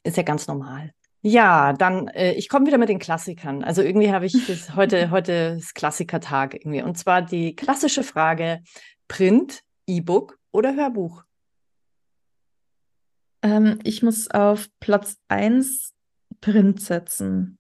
ist 0.04 0.16
ja 0.16 0.22
ganz 0.22 0.46
normal. 0.46 0.92
Ja, 1.22 1.72
dann, 1.72 2.06
äh, 2.08 2.32
ich 2.34 2.48
komme 2.48 2.66
wieder 2.66 2.78
mit 2.78 2.88
den 2.88 3.00
Klassikern. 3.00 3.64
Also 3.64 3.82
irgendwie 3.82 4.12
habe 4.12 4.26
ich 4.26 4.46
das 4.46 4.74
heute, 4.76 5.10
heute 5.10 5.56
ist 5.58 5.74
Klassikertag 5.74 6.54
irgendwie. 6.54 6.82
Und 6.82 6.96
zwar 6.96 7.22
die 7.22 7.56
klassische 7.56 8.04
Frage: 8.04 8.62
Print, 9.08 9.62
E-Book 9.86 10.38
oder 10.52 10.76
Hörbuch? 10.76 11.24
Ähm, 13.42 13.80
ich 13.82 14.04
muss 14.04 14.30
auf 14.30 14.68
Platz 14.78 15.16
1 15.28 15.94
Print 16.40 16.80
setzen. 16.80 17.58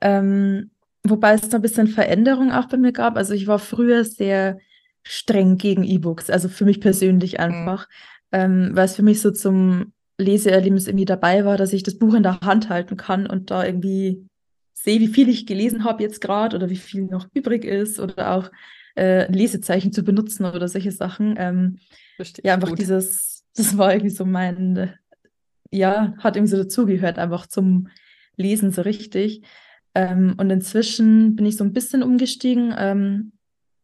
Ähm, 0.00 0.70
Wobei 1.04 1.34
es 1.34 1.48
da 1.48 1.58
ein 1.58 1.62
bisschen 1.62 1.88
Veränderung 1.88 2.52
auch 2.52 2.66
bei 2.66 2.76
mir 2.76 2.92
gab. 2.92 3.16
Also 3.16 3.34
ich 3.34 3.46
war 3.46 3.58
früher 3.58 4.04
sehr 4.04 4.58
streng 5.02 5.56
gegen 5.58 5.82
E-Books, 5.82 6.30
also 6.30 6.48
für 6.48 6.64
mich 6.64 6.80
persönlich 6.80 7.34
mhm. 7.34 7.40
einfach, 7.40 7.88
mhm. 8.30 8.38
ähm, 8.38 8.70
weil 8.74 8.84
es 8.84 8.96
für 8.96 9.02
mich 9.02 9.20
so 9.20 9.30
zum 9.30 9.92
Leseerlebnis 10.18 10.86
irgendwie 10.86 11.04
dabei 11.04 11.44
war, 11.44 11.56
dass 11.56 11.72
ich 11.72 11.82
das 11.82 11.98
Buch 11.98 12.14
in 12.14 12.22
der 12.22 12.40
Hand 12.40 12.68
halten 12.68 12.96
kann 12.96 13.26
und 13.26 13.50
da 13.50 13.64
irgendwie 13.64 14.26
sehe, 14.74 15.00
wie 15.00 15.08
viel 15.08 15.28
ich 15.28 15.46
gelesen 15.46 15.84
habe 15.84 16.02
jetzt 16.02 16.20
gerade 16.20 16.56
oder 16.56 16.70
wie 16.70 16.76
viel 16.76 17.04
noch 17.04 17.26
übrig 17.34 17.64
ist 17.64 17.98
oder 17.98 18.32
auch 18.32 18.50
äh, 18.96 19.30
Lesezeichen 19.30 19.92
zu 19.92 20.02
benutzen 20.02 20.44
oder 20.44 20.68
solche 20.68 20.92
Sachen. 20.92 21.34
Ähm, 21.38 21.78
ja, 22.42 22.54
einfach 22.54 22.68
gut. 22.68 22.78
dieses, 22.78 23.44
das 23.56 23.76
war 23.76 23.92
irgendwie 23.92 24.14
so 24.14 24.24
mein, 24.24 24.94
ja, 25.70 26.14
hat 26.18 26.36
irgendwie 26.36 26.50
so 26.50 26.62
dazugehört, 26.62 27.18
einfach 27.18 27.46
zum 27.46 27.88
Lesen 28.36 28.70
so 28.70 28.82
richtig. 28.82 29.42
Ähm, 29.94 30.34
und 30.38 30.50
inzwischen 30.50 31.36
bin 31.36 31.46
ich 31.46 31.56
so 31.56 31.64
ein 31.64 31.72
bisschen 31.72 32.02
umgestiegen. 32.02 32.74
Ähm, 32.76 33.32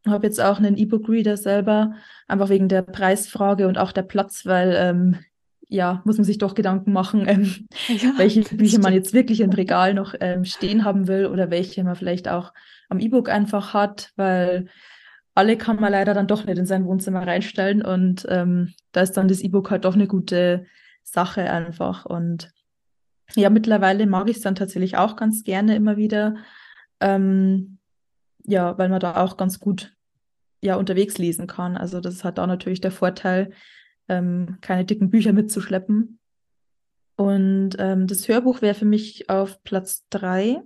habe 0.07 0.27
jetzt 0.27 0.41
auch 0.41 0.57
einen 0.57 0.77
E-Book-Reader 0.77 1.37
selber, 1.37 1.93
einfach 2.27 2.49
wegen 2.49 2.69
der 2.69 2.81
Preisfrage 2.81 3.67
und 3.67 3.77
auch 3.77 3.91
der 3.91 4.03
Platz, 4.03 4.45
weil 4.45 4.73
ähm, 4.77 5.17
ja, 5.67 6.01
muss 6.03 6.17
man 6.17 6.25
sich 6.25 6.39
doch 6.39 6.55
Gedanken 6.55 6.91
machen, 6.91 7.27
ähm, 7.27 7.67
ja, 7.87 8.13
welche 8.17 8.41
Bücher 8.41 8.79
man 8.79 8.93
jetzt 8.93 9.13
wirklich 9.13 9.41
im 9.41 9.51
Regal 9.51 9.93
noch 9.93 10.15
ähm, 10.19 10.45
stehen 10.45 10.83
haben 10.83 11.07
will 11.07 11.27
oder 11.27 11.51
welche 11.51 11.83
man 11.83 11.95
vielleicht 11.95 12.27
auch 12.27 12.53
am 12.89 12.99
E-Book 12.99 13.29
einfach 13.29 13.73
hat, 13.73 14.11
weil 14.15 14.67
alle 15.35 15.57
kann 15.57 15.79
man 15.79 15.91
leider 15.91 16.13
dann 16.13 16.27
doch 16.27 16.45
nicht 16.45 16.57
in 16.57 16.65
sein 16.65 16.85
Wohnzimmer 16.85 17.25
reinstellen 17.25 17.83
und 17.83 18.25
ähm, 18.29 18.73
da 18.91 19.01
ist 19.01 19.13
dann 19.13 19.27
das 19.27 19.41
E-Book 19.41 19.69
halt 19.69 19.85
doch 19.85 19.93
eine 19.93 20.07
gute 20.07 20.65
Sache 21.03 21.49
einfach 21.51 22.05
und 22.05 22.51
ja, 23.35 23.49
mittlerweile 23.49 24.07
mag 24.07 24.29
ich 24.29 24.37
es 24.37 24.43
dann 24.43 24.55
tatsächlich 24.55 24.97
auch 24.97 25.15
ganz 25.15 25.43
gerne 25.43 25.75
immer 25.75 25.97
wieder. 25.97 26.35
Ähm, 26.99 27.77
ja, 28.45 28.77
weil 28.77 28.89
man 28.89 28.99
da 28.99 29.17
auch 29.17 29.37
ganz 29.37 29.59
gut 29.59 29.95
ja 30.61 30.75
unterwegs 30.75 31.17
lesen 31.17 31.47
kann. 31.47 31.77
Also 31.77 32.01
das 32.01 32.23
hat 32.23 32.37
da 32.37 32.47
natürlich 32.47 32.81
der 32.81 32.91
Vorteil, 32.91 33.51
ähm, 34.07 34.57
keine 34.61 34.85
dicken 34.85 35.09
Bücher 35.09 35.33
mitzuschleppen. 35.33 36.19
Und 37.15 37.71
ähm, 37.79 38.07
das 38.07 38.27
Hörbuch 38.27 38.61
wäre 38.61 38.75
für 38.75 38.85
mich 38.85 39.29
auf 39.29 39.61
Platz 39.63 40.05
drei. 40.09 40.61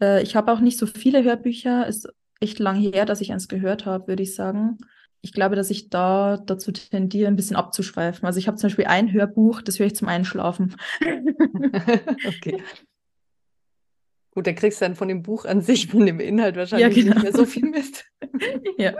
Äh, 0.00 0.22
ich 0.22 0.36
habe 0.36 0.52
auch 0.52 0.60
nicht 0.60 0.78
so 0.78 0.86
viele 0.86 1.24
Hörbücher. 1.24 1.86
Ist 1.86 2.08
echt 2.40 2.58
lang 2.58 2.76
her, 2.76 3.06
dass 3.06 3.20
ich 3.20 3.32
eins 3.32 3.48
gehört 3.48 3.86
habe, 3.86 4.08
würde 4.08 4.22
ich 4.22 4.34
sagen. 4.34 4.78
Ich 5.24 5.32
glaube, 5.32 5.54
dass 5.54 5.70
ich 5.70 5.88
da 5.88 6.36
dazu 6.36 6.72
tendiere, 6.72 7.28
ein 7.28 7.36
bisschen 7.36 7.56
abzuschweifen. 7.56 8.26
Also 8.26 8.40
ich 8.40 8.48
habe 8.48 8.56
zum 8.56 8.68
Beispiel 8.68 8.86
ein 8.86 9.12
Hörbuch, 9.12 9.62
das 9.62 9.78
höre 9.78 9.86
ich 9.86 9.94
zum 9.94 10.08
Einschlafen. 10.08 10.74
okay. 12.26 12.62
Gut, 14.34 14.46
da 14.46 14.52
kriegst 14.52 14.80
du 14.80 14.84
dann 14.84 14.96
von 14.96 15.08
dem 15.08 15.22
Buch 15.22 15.44
an 15.44 15.60
sich, 15.60 15.86
von 15.86 16.06
dem 16.06 16.18
Inhalt 16.18 16.56
wahrscheinlich 16.56 16.96
ja, 16.96 17.02
genau. 17.02 17.14
nicht 17.14 17.22
mehr 17.22 17.32
so 17.32 17.46
viel 17.46 17.68
mit. 17.68 18.04
ja. 18.78 18.94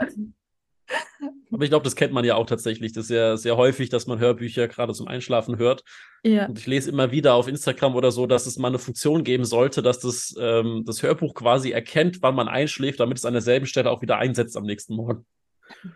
Aber 1.51 1.63
ich 1.63 1.69
glaube, 1.69 1.83
das 1.83 1.95
kennt 1.95 2.13
man 2.13 2.23
ja 2.23 2.35
auch 2.35 2.45
tatsächlich. 2.45 2.93
Das 2.93 3.05
ist 3.05 3.09
ja 3.09 3.35
sehr 3.35 3.57
häufig, 3.57 3.89
dass 3.89 4.07
man 4.07 4.19
Hörbücher 4.19 4.67
gerade 4.67 4.93
zum 4.93 5.07
Einschlafen 5.07 5.57
hört. 5.57 5.83
Ja. 6.23 6.45
Und 6.45 6.57
ich 6.57 6.67
lese 6.67 6.89
immer 6.89 7.11
wieder 7.11 7.33
auf 7.33 7.47
Instagram 7.47 7.95
oder 7.95 8.11
so, 8.11 8.27
dass 8.27 8.45
es 8.45 8.57
mal 8.57 8.69
eine 8.69 8.79
Funktion 8.79 9.23
geben 9.23 9.43
sollte, 9.43 9.81
dass 9.81 9.99
das, 9.99 10.35
ähm, 10.39 10.83
das 10.85 11.03
Hörbuch 11.03 11.33
quasi 11.33 11.71
erkennt, 11.71 12.21
wann 12.21 12.35
man 12.35 12.47
einschläft, 12.47 12.99
damit 12.99 13.17
es 13.17 13.25
an 13.25 13.33
derselben 13.33 13.65
Stelle 13.65 13.91
auch 13.91 14.01
wieder 14.01 14.17
einsetzt 14.19 14.55
am 14.55 14.63
nächsten 14.63 14.95
Morgen. 14.95 15.25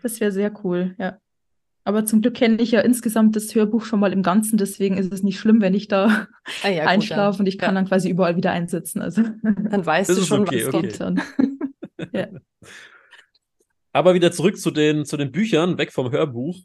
Das 0.02 0.20
wäre 0.20 0.32
sehr 0.32 0.52
cool, 0.64 0.94
ja. 0.98 1.18
Aber 1.84 2.04
zum 2.04 2.20
Glück 2.20 2.34
kenne 2.34 2.60
ich 2.60 2.72
ja 2.72 2.80
insgesamt 2.80 3.34
das 3.34 3.54
Hörbuch 3.54 3.84
schon 3.84 3.98
mal 3.98 4.12
im 4.12 4.22
Ganzen, 4.22 4.58
deswegen 4.58 4.98
ist 4.98 5.10
es 5.10 5.22
nicht 5.22 5.40
schlimm, 5.40 5.62
wenn 5.62 5.72
ich 5.72 5.88
da 5.88 6.28
ah, 6.62 6.68
ja, 6.68 6.84
einschlafe 6.84 7.38
und 7.38 7.46
ich 7.46 7.56
kann 7.56 7.74
ja. 7.74 7.80
dann 7.80 7.88
quasi 7.88 8.10
überall 8.10 8.36
wieder 8.36 8.52
einsetzen. 8.52 9.00
Also 9.00 9.22
dann 9.42 9.86
weißt 9.86 10.10
du 10.10 10.20
schon, 10.20 10.42
okay, 10.42 10.66
was 10.66 10.74
okay. 10.74 10.88
kommt 10.88 11.00
dann. 11.00 11.22
ja. 12.12 12.28
Aber 13.92 14.14
wieder 14.14 14.32
zurück 14.32 14.58
zu 14.58 14.70
den, 14.70 15.04
zu 15.04 15.16
den 15.16 15.32
Büchern, 15.32 15.78
weg 15.78 15.92
vom 15.92 16.10
Hörbuch. 16.10 16.58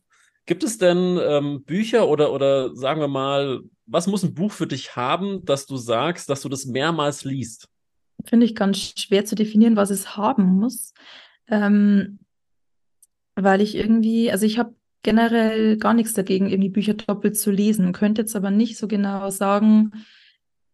Gibt 0.46 0.64
es 0.64 0.78
denn 0.78 1.18
ähm, 1.26 1.64
Bücher 1.64 2.10
oder, 2.10 2.34
oder 2.34 2.76
sagen 2.76 3.00
wir 3.00 3.08
mal, 3.08 3.62
was 3.86 4.08
muss 4.08 4.24
ein 4.24 4.34
Buch 4.34 4.52
für 4.52 4.68
dich 4.68 4.96
haben, 4.96 5.46
dass 5.46 5.66
du 5.66 5.78
sagst, 5.78 6.30
dass 6.30 6.42
du 6.42 6.50
das 6.50 6.66
mehrmals 6.66 7.24
liest? 7.24 7.70
Finde 8.26 8.46
ich 8.46 8.56
ganz 8.56 8.94
schwer 8.98 9.26
zu 9.26 9.36
definieren, 9.36 9.78
was 9.78 9.90
es 9.90 10.18
haben 10.18 10.44
muss. 10.44 10.94
Ähm, 11.48 12.20
weil 13.36 13.62
ich 13.62 13.76
irgendwie, 13.76 14.32
also 14.32 14.46
ich 14.46 14.60
habe 14.60 14.76
generell 15.04 15.78
gar 15.78 15.94
nichts 15.94 16.14
dagegen, 16.14 16.50
irgendwie 16.50 16.70
Bücher 16.70 16.94
doppelt 16.94 17.38
zu 17.38 17.52
lesen, 17.52 17.92
könnte 17.92 18.22
jetzt 18.22 18.36
aber 18.36 18.52
nicht 18.52 18.78
so 18.78 18.88
genau 18.88 19.30
sagen, 19.30 19.92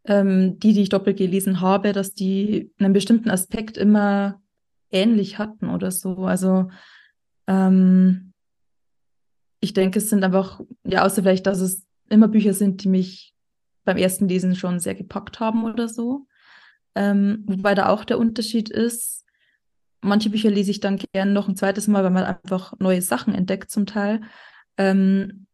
ähm, 0.05 0.59
die, 0.59 0.73
die 0.73 0.83
ich 0.83 0.89
doppelt 0.89 1.17
gelesen 1.17 1.61
habe, 1.61 1.93
dass 1.93 2.13
die 2.13 2.71
einen 2.79 2.93
bestimmten 2.93 3.29
Aspekt 3.29 3.77
immer 3.77 4.41
ähnlich 4.91 5.37
hatten 5.37 5.69
oder 5.69 5.91
so. 5.91 6.25
Also 6.25 6.69
ähm, 7.47 8.33
ich 9.59 9.73
denke, 9.73 9.99
es 9.99 10.09
sind 10.09 10.23
einfach, 10.23 10.61
ja, 10.83 11.05
außer 11.05 11.21
vielleicht, 11.21 11.47
dass 11.47 11.59
es 11.59 11.85
immer 12.09 12.27
Bücher 12.27 12.53
sind, 12.53 12.83
die 12.83 12.89
mich 12.89 13.33
beim 13.83 13.97
ersten 13.97 14.27
Lesen 14.27 14.55
schon 14.55 14.79
sehr 14.79 14.95
gepackt 14.95 15.39
haben 15.39 15.63
oder 15.63 15.87
so. 15.87 16.27
Ähm, 16.95 17.43
wobei 17.45 17.75
da 17.75 17.89
auch 17.89 18.05
der 18.05 18.19
Unterschied 18.19 18.69
ist, 18.69 19.25
manche 20.01 20.29
Bücher 20.29 20.49
lese 20.49 20.71
ich 20.71 20.79
dann 20.79 20.99
gern 21.13 21.33
noch 21.33 21.47
ein 21.47 21.55
zweites 21.55 21.87
Mal, 21.87 22.03
weil 22.03 22.11
man 22.11 22.23
einfach 22.23 22.73
neue 22.79 23.01
Sachen 23.01 23.33
entdeckt 23.33 23.71
zum 23.71 23.85
Teil. 23.85 24.21
Ähm, 24.77 25.47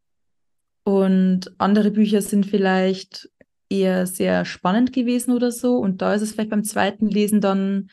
und 0.84 1.52
andere 1.58 1.90
Bücher 1.90 2.22
sind 2.22 2.46
vielleicht 2.46 3.28
eher 3.68 4.06
sehr 4.06 4.44
spannend 4.44 4.92
gewesen 4.92 5.32
oder 5.32 5.50
so. 5.50 5.78
Und 5.78 6.00
da 6.02 6.14
ist 6.14 6.22
es 6.22 6.32
vielleicht 6.32 6.50
beim 6.50 6.64
zweiten 6.64 7.08
Lesen 7.08 7.40
dann 7.40 7.90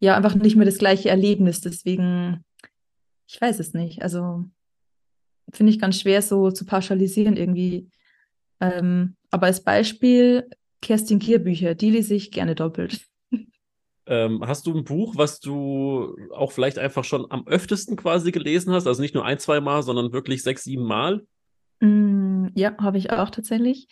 ja 0.00 0.16
einfach 0.16 0.34
nicht 0.34 0.56
mehr 0.56 0.66
das 0.66 0.78
gleiche 0.78 1.10
Erlebnis. 1.10 1.60
Deswegen, 1.60 2.44
ich 3.28 3.40
weiß 3.40 3.60
es 3.60 3.72
nicht. 3.72 4.02
Also 4.02 4.44
finde 5.52 5.72
ich 5.72 5.78
ganz 5.78 6.00
schwer 6.00 6.22
so 6.22 6.50
zu 6.50 6.64
pauschalisieren 6.64 7.36
irgendwie. 7.36 7.88
Ähm, 8.60 9.14
aber 9.30 9.46
als 9.46 9.62
Beispiel 9.62 10.48
Kerstin 10.82 11.18
Kier 11.18 11.38
Bücher, 11.38 11.74
die 11.74 11.90
lese 11.90 12.14
ich 12.14 12.30
gerne 12.30 12.54
doppelt. 12.54 13.00
Ähm, 14.08 14.42
hast 14.46 14.66
du 14.66 14.74
ein 14.74 14.84
Buch, 14.84 15.16
was 15.16 15.38
du 15.38 16.16
auch 16.34 16.52
vielleicht 16.52 16.78
einfach 16.78 17.04
schon 17.04 17.30
am 17.30 17.46
öftesten 17.46 17.96
quasi 17.96 18.32
gelesen 18.32 18.72
hast? 18.72 18.86
Also 18.86 19.02
nicht 19.02 19.14
nur 19.14 19.24
ein, 19.24 19.38
zwei 19.38 19.60
Mal, 19.60 19.82
sondern 19.82 20.12
wirklich 20.12 20.42
sechs, 20.42 20.64
sieben 20.64 20.84
Mal? 20.84 21.26
Mm, 21.80 22.46
ja, 22.54 22.74
habe 22.78 22.96
ich 22.96 23.10
auch 23.10 23.28
tatsächlich. 23.28 23.86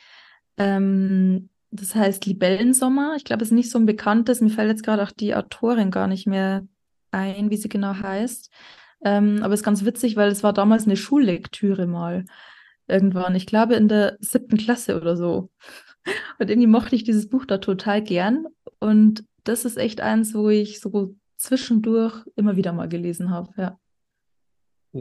Ähm, 0.57 1.50
das 1.70 1.94
heißt 1.94 2.24
Libellensommer. 2.24 3.14
Ich 3.16 3.24
glaube, 3.24 3.42
es 3.42 3.50
ist 3.50 3.55
nicht 3.55 3.70
so 3.70 3.79
ein 3.79 3.85
bekanntes. 3.85 4.40
Mir 4.40 4.48
fällt 4.48 4.70
jetzt 4.70 4.85
gerade 4.85 5.02
auch 5.02 5.12
die 5.12 5.35
Autorin 5.35 5.90
gar 5.90 6.07
nicht 6.07 6.26
mehr 6.26 6.66
ein, 7.11 7.50
wie 7.50 7.57
sie 7.57 7.68
genau 7.68 7.94
heißt. 7.94 8.50
Ähm, 9.05 9.40
aber 9.42 9.52
es 9.52 9.61
ist 9.61 9.64
ganz 9.64 9.85
witzig, 9.85 10.16
weil 10.16 10.31
es 10.31 10.42
war 10.42 10.55
damals 10.55 10.87
eine 10.87 10.96
Schullektüre 10.96 11.87
mal 11.87 12.24
irgendwann. 12.88 13.35
Ich 13.35 13.46
glaube 13.46 13.74
in 13.74 13.88
der 13.88 14.16
siebten 14.20 14.57
Klasse 14.57 14.96
oder 14.96 15.16
so. 15.16 15.50
Und 16.38 16.50
irgendwie 16.50 16.68
mochte 16.68 16.96
ich 16.96 17.05
dieses 17.05 17.29
Buch 17.29 17.44
da 17.44 17.59
total 17.59 18.02
gern. 18.02 18.46
Und 18.79 19.24
das 19.48 19.64
ist 19.64 19.76
echt 19.76 20.00
eins, 20.00 20.35
wo 20.35 20.48
ich 20.48 20.80
so 20.80 21.14
zwischendurch 21.37 22.24
immer 22.37 22.56
wieder 22.56 22.72
mal 22.72 22.88
gelesen 22.88 23.30
habe, 23.30 23.52
ja. 23.56 23.78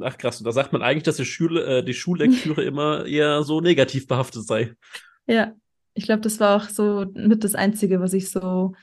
Ach 0.02 0.18
krass, 0.18 0.44
da 0.44 0.52
sagt 0.52 0.74
man 0.74 0.82
eigentlich, 0.82 1.04
dass 1.04 1.16
die, 1.16 1.26
Schule, 1.26 1.80
äh, 1.80 1.84
die 1.84 1.94
Schullektüre 1.94 2.64
immer 2.66 3.06
eher 3.06 3.44
so 3.44 3.62
negativ 3.62 4.08
behaftet 4.08 4.46
sei. 4.46 4.76
Ja, 5.26 5.54
ich 5.94 6.06
glaube, 6.06 6.22
das 6.22 6.40
war 6.40 6.58
auch 6.58 6.70
so 6.70 7.06
mit 7.14 7.44
das 7.44 7.56
Einzige, 7.56 8.02
was 8.02 8.14
ich 8.14 8.30
so 8.30 8.74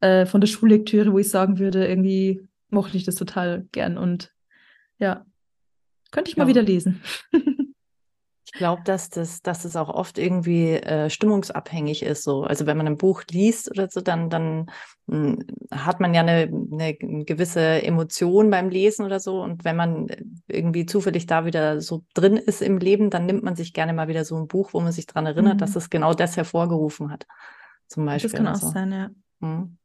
äh, 0.00 0.26
von 0.26 0.40
der 0.40 0.48
Schullektüre, 0.48 1.12
wo 1.12 1.18
ich 1.18 1.30
sagen 1.30 1.58
würde, 1.58 1.86
irgendwie 1.86 2.46
mochte 2.68 2.96
ich 2.96 3.04
das 3.04 3.14
total 3.14 3.66
gern 3.72 3.96
und 3.96 4.32
ja, 4.98 5.24
könnte 6.10 6.30
ich 6.30 6.36
ja. 6.36 6.44
mal 6.44 6.48
wieder 6.48 6.62
lesen. 6.62 7.02
Ich 8.50 8.52
glaube, 8.52 8.80
dass 8.82 9.10
das, 9.10 9.42
dass 9.42 9.64
das 9.64 9.76
auch 9.76 9.90
oft 9.90 10.16
irgendwie 10.16 10.72
äh, 10.72 11.10
stimmungsabhängig 11.10 12.02
ist. 12.02 12.22
So. 12.22 12.44
Also 12.44 12.64
wenn 12.64 12.78
man 12.78 12.86
ein 12.86 12.96
Buch 12.96 13.22
liest 13.30 13.70
oder 13.70 13.90
so, 13.90 14.00
dann, 14.00 14.30
dann 14.30 14.70
mh, 15.06 15.36
hm, 15.36 15.46
hat 15.70 16.00
man 16.00 16.14
ja 16.14 16.22
eine, 16.22 16.50
eine 16.72 16.94
gewisse 16.94 17.82
Emotion 17.82 18.48
beim 18.48 18.70
Lesen 18.70 19.04
oder 19.04 19.20
so. 19.20 19.42
Und 19.42 19.66
wenn 19.66 19.76
man 19.76 20.06
irgendwie 20.46 20.86
zufällig 20.86 21.26
da 21.26 21.44
wieder 21.44 21.82
so 21.82 22.04
drin 22.14 22.38
ist 22.38 22.62
im 22.62 22.78
Leben, 22.78 23.10
dann 23.10 23.26
nimmt 23.26 23.42
man 23.42 23.54
sich 23.54 23.74
gerne 23.74 23.92
mal 23.92 24.08
wieder 24.08 24.24
so 24.24 24.38
ein 24.38 24.48
Buch, 24.48 24.72
wo 24.72 24.80
man 24.80 24.92
sich 24.92 25.04
daran 25.04 25.26
erinnert, 25.26 25.56
mhm. 25.56 25.58
dass 25.58 25.76
es 25.76 25.90
genau 25.90 26.14
das 26.14 26.38
hervorgerufen 26.38 27.10
hat. 27.10 27.26
Zum 27.86 28.06
Beispiel. 28.06 28.30
Das 28.30 28.38
kann 28.38 28.48
auch 28.48 28.54
so. 28.54 28.70
sein, 28.70 28.92
ja. 28.92 29.10
Mhm. 29.40 29.76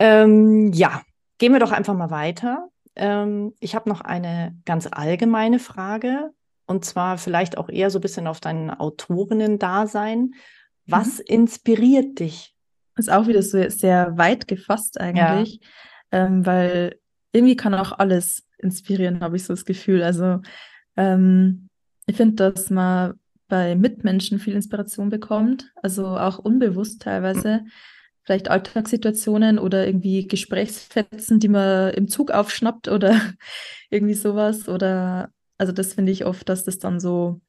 Ähm, 0.00 0.72
ja, 0.72 1.02
gehen 1.38 1.52
wir 1.52 1.60
doch 1.60 1.72
einfach 1.72 1.94
mal 1.94 2.10
weiter. 2.10 2.68
Ähm, 2.96 3.54
ich 3.60 3.76
habe 3.76 3.88
noch 3.88 4.00
eine 4.00 4.56
ganz 4.64 4.88
allgemeine 4.90 5.60
Frage. 5.60 6.32
Und 6.68 6.84
zwar 6.84 7.16
vielleicht 7.16 7.56
auch 7.56 7.70
eher 7.70 7.90
so 7.90 7.98
ein 7.98 8.02
bisschen 8.02 8.26
auf 8.26 8.40
dein 8.40 8.70
Autorinnen-Dasein. 8.70 10.34
Was 10.86 11.18
mhm. 11.18 11.24
inspiriert 11.26 12.20
dich? 12.20 12.54
Ist 12.96 13.10
auch 13.10 13.26
wieder 13.26 13.42
so 13.42 13.68
sehr 13.70 14.18
weit 14.18 14.46
gefasst 14.46 15.00
eigentlich, 15.00 15.60
ja. 16.12 16.26
ähm, 16.26 16.44
weil 16.44 17.00
irgendwie 17.32 17.56
kann 17.56 17.74
auch 17.74 17.92
alles 17.92 18.46
inspirieren, 18.58 19.20
habe 19.20 19.36
ich 19.36 19.44
so 19.44 19.54
das 19.54 19.64
Gefühl. 19.64 20.02
Also 20.02 20.40
ähm, 20.96 21.68
ich 22.06 22.16
finde, 22.16 22.52
dass 22.52 22.68
man 22.68 23.14
bei 23.48 23.74
Mitmenschen 23.74 24.38
viel 24.38 24.54
Inspiration 24.54 25.08
bekommt, 25.08 25.72
also 25.76 26.06
auch 26.06 26.38
unbewusst 26.38 27.00
teilweise. 27.00 27.64
Vielleicht 28.24 28.50
Alltagssituationen 28.50 29.58
oder 29.58 29.86
irgendwie 29.86 30.26
Gesprächsfetzen, 30.26 31.40
die 31.40 31.48
man 31.48 31.94
im 31.94 32.08
Zug 32.08 32.30
aufschnappt 32.30 32.88
oder 32.88 33.18
irgendwie 33.90 34.12
sowas. 34.12 34.68
Oder 34.68 35.30
also 35.58 35.72
das 35.72 35.94
finde 35.94 36.12
ich 36.12 36.24
oft, 36.24 36.48
dass 36.48 36.64
das 36.64 36.78
dann 36.78 37.00
so 37.00 37.40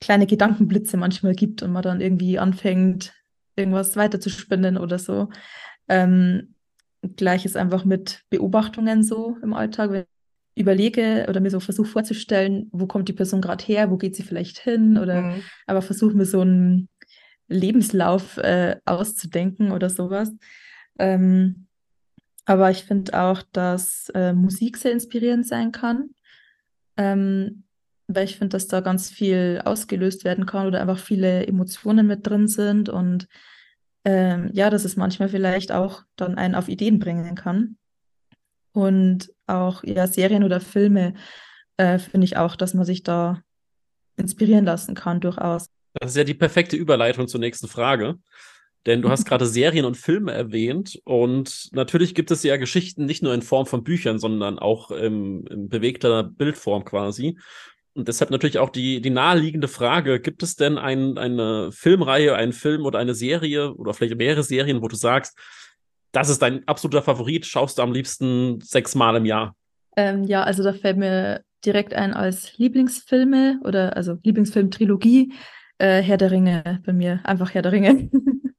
kleine 0.00 0.26
Gedankenblitze 0.26 0.96
manchmal 0.96 1.34
gibt 1.34 1.62
und 1.62 1.72
man 1.72 1.82
dann 1.82 2.00
irgendwie 2.00 2.38
anfängt, 2.38 3.12
irgendwas 3.54 3.96
weiterzuspinnen 3.96 4.78
oder 4.78 4.98
so. 4.98 5.28
Ähm, 5.88 6.54
Gleiches 7.16 7.56
einfach 7.56 7.84
mit 7.84 8.22
Beobachtungen 8.30 9.02
so 9.02 9.36
im 9.42 9.52
Alltag. 9.52 9.90
Wenn 9.90 10.04
ich 10.54 10.62
überlege 10.62 11.26
oder 11.28 11.40
mir 11.40 11.50
so 11.50 11.60
versuche 11.60 11.88
vorzustellen, 11.88 12.68
wo 12.72 12.86
kommt 12.86 13.08
die 13.08 13.14
Person 13.14 13.40
gerade 13.40 13.64
her, 13.64 13.90
wo 13.90 13.96
geht 13.96 14.16
sie 14.16 14.22
vielleicht 14.22 14.58
hin 14.58 14.98
oder 14.98 15.22
mhm. 15.22 15.42
aber 15.66 15.82
versuche 15.82 16.16
mir 16.16 16.26
so 16.26 16.40
einen 16.40 16.88
Lebenslauf 17.48 18.38
äh, 18.38 18.76
auszudenken 18.84 19.72
oder 19.72 19.90
sowas. 19.90 20.30
Ähm, 20.98 21.66
aber 22.44 22.70
ich 22.70 22.84
finde 22.84 23.18
auch, 23.20 23.42
dass 23.52 24.10
äh, 24.14 24.32
Musik 24.32 24.76
sehr 24.76 24.92
inspirierend 24.92 25.46
sein 25.46 25.72
kann 25.72 26.10
ähm, 27.00 27.64
weil 28.08 28.24
ich 28.24 28.36
finde, 28.36 28.50
dass 28.50 28.66
da 28.66 28.80
ganz 28.80 29.10
viel 29.10 29.62
ausgelöst 29.64 30.24
werden 30.24 30.44
kann 30.44 30.66
oder 30.66 30.82
einfach 30.82 30.98
viele 30.98 31.46
Emotionen 31.46 32.06
mit 32.06 32.26
drin 32.26 32.46
sind 32.46 32.90
und 32.90 33.26
ähm, 34.04 34.50
ja, 34.52 34.68
dass 34.68 34.84
es 34.84 34.96
manchmal 34.96 35.30
vielleicht 35.30 35.72
auch 35.72 36.02
dann 36.16 36.36
einen 36.36 36.54
auf 36.54 36.68
Ideen 36.68 36.98
bringen 36.98 37.34
kann. 37.34 37.76
Und 38.72 39.32
auch 39.46 39.82
ja, 39.82 40.06
Serien 40.06 40.44
oder 40.44 40.60
Filme 40.60 41.14
äh, 41.76 41.98
finde 41.98 42.26
ich 42.26 42.36
auch, 42.36 42.54
dass 42.54 42.74
man 42.74 42.84
sich 42.84 43.02
da 43.02 43.42
inspirieren 44.16 44.64
lassen 44.66 44.94
kann, 44.94 45.20
durchaus. 45.20 45.66
Das 45.94 46.10
ist 46.10 46.16
ja 46.16 46.24
die 46.24 46.34
perfekte 46.34 46.76
Überleitung 46.76 47.28
zur 47.28 47.40
nächsten 47.40 47.66
Frage. 47.66 48.16
Denn 48.86 49.02
du 49.02 49.10
hast 49.10 49.24
gerade 49.28 49.46
Serien 49.46 49.84
und 49.84 49.96
Filme 49.96 50.32
erwähnt 50.32 51.00
und 51.04 51.68
natürlich 51.72 52.14
gibt 52.14 52.30
es 52.30 52.42
ja 52.42 52.56
Geschichten 52.56 53.04
nicht 53.04 53.22
nur 53.22 53.34
in 53.34 53.42
Form 53.42 53.66
von 53.66 53.84
Büchern, 53.84 54.18
sondern 54.18 54.58
auch 54.58 54.90
im, 54.90 55.46
in 55.50 55.68
bewegter 55.68 56.24
Bildform 56.24 56.84
quasi. 56.84 57.38
Und 57.94 58.08
deshalb 58.08 58.30
natürlich 58.30 58.58
auch 58.58 58.70
die, 58.70 59.00
die 59.00 59.10
naheliegende 59.10 59.68
Frage, 59.68 60.20
gibt 60.20 60.42
es 60.42 60.54
denn 60.56 60.78
ein, 60.78 61.18
eine 61.18 61.70
Filmreihe, 61.72 62.34
einen 62.36 62.52
Film 62.52 62.84
oder 62.84 62.98
eine 62.98 63.14
Serie 63.14 63.74
oder 63.74 63.94
vielleicht 63.94 64.16
mehrere 64.16 64.44
Serien, 64.44 64.80
wo 64.80 64.88
du 64.88 64.96
sagst, 64.96 65.36
das 66.12 66.28
ist 66.28 66.40
dein 66.40 66.66
absoluter 66.66 67.02
Favorit, 67.02 67.46
schaust 67.46 67.78
du 67.78 67.82
am 67.82 67.92
liebsten 67.92 68.60
sechsmal 68.60 69.16
im 69.16 69.24
Jahr? 69.24 69.56
Ähm, 69.96 70.24
ja, 70.24 70.42
also 70.42 70.62
da 70.62 70.72
fällt 70.72 70.96
mir 70.96 71.42
direkt 71.64 71.94
ein 71.94 72.14
als 72.14 72.56
Lieblingsfilme 72.58 73.60
oder 73.64 73.96
also 73.96 74.16
Lieblingsfilm-Trilogie 74.22 75.32
äh, 75.78 76.00
Herr 76.02 76.16
der 76.16 76.30
Ringe 76.30 76.80
bei 76.84 76.92
mir, 76.92 77.20
einfach 77.24 77.54
Herr 77.54 77.62
der 77.62 77.72
Ringe. 77.72 78.08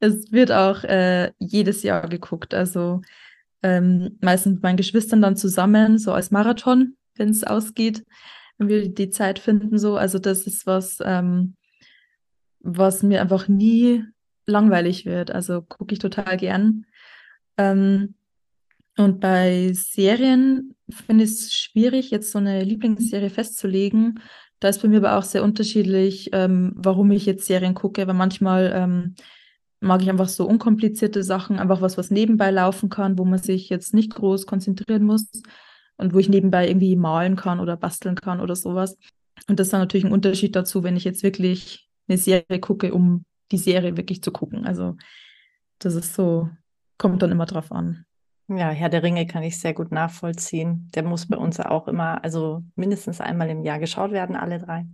es 0.00 0.32
wird 0.32 0.50
auch 0.52 0.84
äh, 0.84 1.32
jedes 1.38 1.82
Jahr 1.82 2.08
geguckt, 2.08 2.54
also 2.54 3.02
ähm, 3.62 4.18
meistens 4.20 4.54
mit 4.54 4.62
meinen 4.62 4.76
Geschwistern 4.76 5.22
dann 5.22 5.36
zusammen, 5.36 5.98
so 5.98 6.12
als 6.12 6.30
Marathon, 6.30 6.96
wenn 7.16 7.28
es 7.28 7.44
ausgeht 7.44 8.04
wenn 8.60 8.68
wir 8.68 8.88
die 8.90 9.10
Zeit 9.10 9.38
finden, 9.38 9.78
so. 9.78 9.96
Also 9.96 10.18
das 10.18 10.46
ist 10.46 10.66
was, 10.66 10.98
ähm, 11.02 11.56
was 12.60 13.02
mir 13.02 13.22
einfach 13.22 13.48
nie 13.48 14.04
langweilig 14.46 15.06
wird. 15.06 15.30
Also 15.30 15.62
gucke 15.62 15.94
ich 15.94 15.98
total 15.98 16.36
gern. 16.36 16.84
Ähm, 17.56 18.14
und 18.98 19.20
bei 19.20 19.72
Serien 19.72 20.74
finde 20.90 21.24
ich 21.24 21.30
es 21.30 21.54
schwierig, 21.54 22.10
jetzt 22.10 22.32
so 22.32 22.38
eine 22.38 22.62
Lieblingsserie 22.62 23.30
festzulegen. 23.30 24.20
Da 24.58 24.68
ist 24.68 24.82
bei 24.82 24.88
mir 24.88 24.98
aber 24.98 25.16
auch 25.16 25.22
sehr 25.22 25.42
unterschiedlich, 25.42 26.28
ähm, 26.34 26.72
warum 26.76 27.10
ich 27.12 27.24
jetzt 27.24 27.46
Serien 27.46 27.74
gucke, 27.74 28.06
weil 28.06 28.14
manchmal 28.14 28.72
ähm, 28.74 29.14
mag 29.80 30.02
ich 30.02 30.10
einfach 30.10 30.28
so 30.28 30.46
unkomplizierte 30.46 31.22
Sachen, 31.22 31.58
einfach 31.58 31.80
was, 31.80 31.96
was 31.98 32.10
nebenbei 32.10 32.50
laufen 32.50 32.90
kann, 32.90 33.18
wo 33.18 33.24
man 33.24 33.38
sich 33.38 33.68
jetzt 33.70 33.94
nicht 33.94 34.14
groß 34.14 34.46
konzentrieren 34.46 35.04
muss 35.04 35.26
und 35.96 36.14
wo 36.14 36.18
ich 36.18 36.28
nebenbei 36.28 36.68
irgendwie 36.68 36.96
malen 36.96 37.36
kann 37.36 37.60
oder 37.60 37.76
basteln 37.76 38.14
kann 38.14 38.40
oder 38.40 38.54
sowas. 38.54 38.96
Und 39.48 39.58
das 39.58 39.68
ist 39.68 39.72
dann 39.72 39.80
natürlich 39.80 40.04
ein 40.04 40.12
Unterschied 40.12 40.54
dazu, 40.54 40.82
wenn 40.82 40.96
ich 40.96 41.04
jetzt 41.04 41.22
wirklich 41.22 41.88
eine 42.08 42.18
Serie 42.18 42.60
gucke, 42.60 42.92
um 42.92 43.24
die 43.50 43.58
Serie 43.58 43.96
wirklich 43.96 44.22
zu 44.22 44.30
gucken. 44.30 44.66
Also 44.66 44.96
das 45.78 45.94
ist 45.94 46.14
so, 46.14 46.50
kommt 46.98 47.22
dann 47.22 47.32
immer 47.32 47.46
drauf 47.46 47.72
an. 47.72 48.04
Ja, 48.48 48.70
Herr 48.70 48.88
der 48.88 49.02
Ringe 49.02 49.26
kann 49.26 49.44
ich 49.44 49.60
sehr 49.60 49.74
gut 49.74 49.92
nachvollziehen. 49.92 50.88
Der 50.94 51.04
muss 51.04 51.26
bei 51.26 51.36
uns 51.36 51.60
auch 51.60 51.86
immer, 51.86 52.22
also 52.24 52.64
mindestens 52.74 53.20
einmal 53.20 53.48
im 53.48 53.62
Jahr 53.62 53.78
geschaut 53.78 54.10
werden, 54.10 54.36
alle 54.36 54.58
drei. 54.58 54.86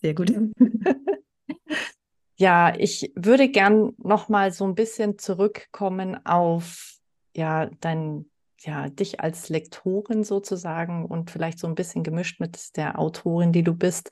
Sehr 0.00 0.14
gut. 0.14 0.32
ja, 2.36 2.74
ich 2.76 3.12
würde 3.14 3.48
gern 3.48 3.92
noch 3.98 4.28
mal 4.28 4.52
so 4.52 4.64
ein 4.64 4.74
bisschen 4.74 5.18
zurückkommen 5.18 6.24
auf 6.26 6.98
ja 7.34 7.70
dein 7.80 8.26
ja, 8.60 8.88
dich 8.88 9.20
als 9.20 9.48
Lektorin 9.48 10.24
sozusagen 10.24 11.04
und 11.04 11.30
vielleicht 11.30 11.58
so 11.58 11.66
ein 11.66 11.74
bisschen 11.74 12.02
gemischt 12.02 12.40
mit 12.40 12.76
der 12.76 12.98
Autorin, 12.98 13.52
die 13.52 13.62
du 13.62 13.74
bist. 13.74 14.10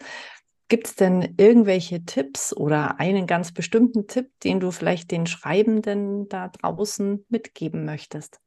Gibt 0.68 0.86
es 0.86 0.94
denn 0.94 1.34
irgendwelche 1.36 2.04
Tipps 2.04 2.56
oder 2.56 2.98
einen 3.00 3.26
ganz 3.26 3.52
bestimmten 3.52 4.06
Tipp, 4.06 4.30
den 4.44 4.60
du 4.60 4.70
vielleicht 4.70 5.10
den 5.10 5.26
Schreibenden 5.26 6.28
da 6.28 6.48
draußen 6.48 7.24
mitgeben 7.28 7.84
möchtest? 7.84 8.38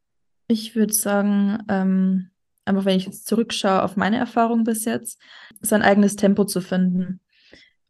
Ich 0.48 0.76
würde 0.76 0.94
sagen, 0.94 1.60
ähm, 1.70 2.32
einfach 2.66 2.86
wenn 2.86 2.98
ich 2.98 3.06
jetzt 3.06 3.28
zurückschaue 3.28 3.84
auf 3.84 3.98
meine 3.98 4.18
Erfahrung 4.18 4.63
bis 4.63 4.86
jetzt, 4.86 5.22
sein 5.62 5.82
eigenes 5.82 6.16
Tempo 6.16 6.46
zu 6.46 6.62
finden. 6.62 7.22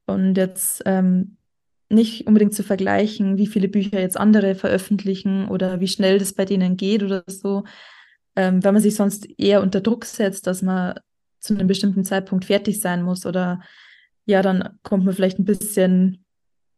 Und 0.05 0.35
jetzt 0.35 0.81
ähm, 0.85 1.37
nicht 1.89 2.27
unbedingt 2.27 2.53
zu 2.53 2.63
vergleichen, 2.63 3.37
wie 3.37 3.47
viele 3.47 3.69
Bücher 3.69 3.99
jetzt 3.99 4.17
andere 4.17 4.55
veröffentlichen 4.55 5.47
oder 5.47 5.79
wie 5.79 5.87
schnell 5.87 6.19
das 6.19 6.33
bei 6.33 6.45
denen 6.45 6.77
geht 6.77 7.03
oder 7.03 7.23
so, 7.27 7.63
ähm, 8.35 8.63
weil 8.63 8.73
man 8.73 8.81
sich 8.81 8.95
sonst 8.95 9.27
eher 9.39 9.61
unter 9.61 9.81
Druck 9.81 10.05
setzt, 10.05 10.47
dass 10.47 10.61
man 10.61 10.99
zu 11.39 11.53
einem 11.53 11.67
bestimmten 11.67 12.03
Zeitpunkt 12.03 12.45
fertig 12.45 12.79
sein 12.81 13.03
muss 13.03 13.25
oder 13.25 13.61
ja, 14.25 14.41
dann 14.41 14.77
kommt 14.83 15.05
man 15.05 15.15
vielleicht 15.15 15.39
ein 15.39 15.45
bisschen, 15.45 16.25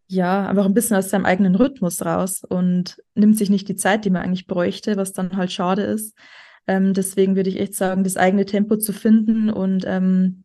ja, 0.08 0.48
einfach 0.48 0.66
ein 0.66 0.74
bisschen 0.76 0.96
aus 0.96 1.10
seinem 1.10 1.26
eigenen 1.26 1.56
Rhythmus 1.56 2.06
raus 2.06 2.44
und 2.48 3.02
nimmt 3.16 3.38
sich 3.38 3.50
nicht 3.50 3.68
die 3.68 3.76
Zeit, 3.76 4.06
die 4.06 4.12
man 4.12 4.22
eigentlich 4.22 4.46
bräuchte, 4.46 4.98
was 4.98 5.14
dann 5.14 5.36
halt 5.36 5.52
schade 5.52 5.82
ist. 5.82 6.16
Ähm, 6.68 6.94
deswegen 6.94 7.36
würde 7.36 7.50
ich 7.50 7.60
echt 7.60 7.74
sagen, 7.74 8.04
das 8.04 8.18
eigene 8.18 8.46
Tempo 8.46 8.78
zu 8.78 8.94
finden 8.94 9.50
und 9.50 9.86
ähm, 9.88 10.44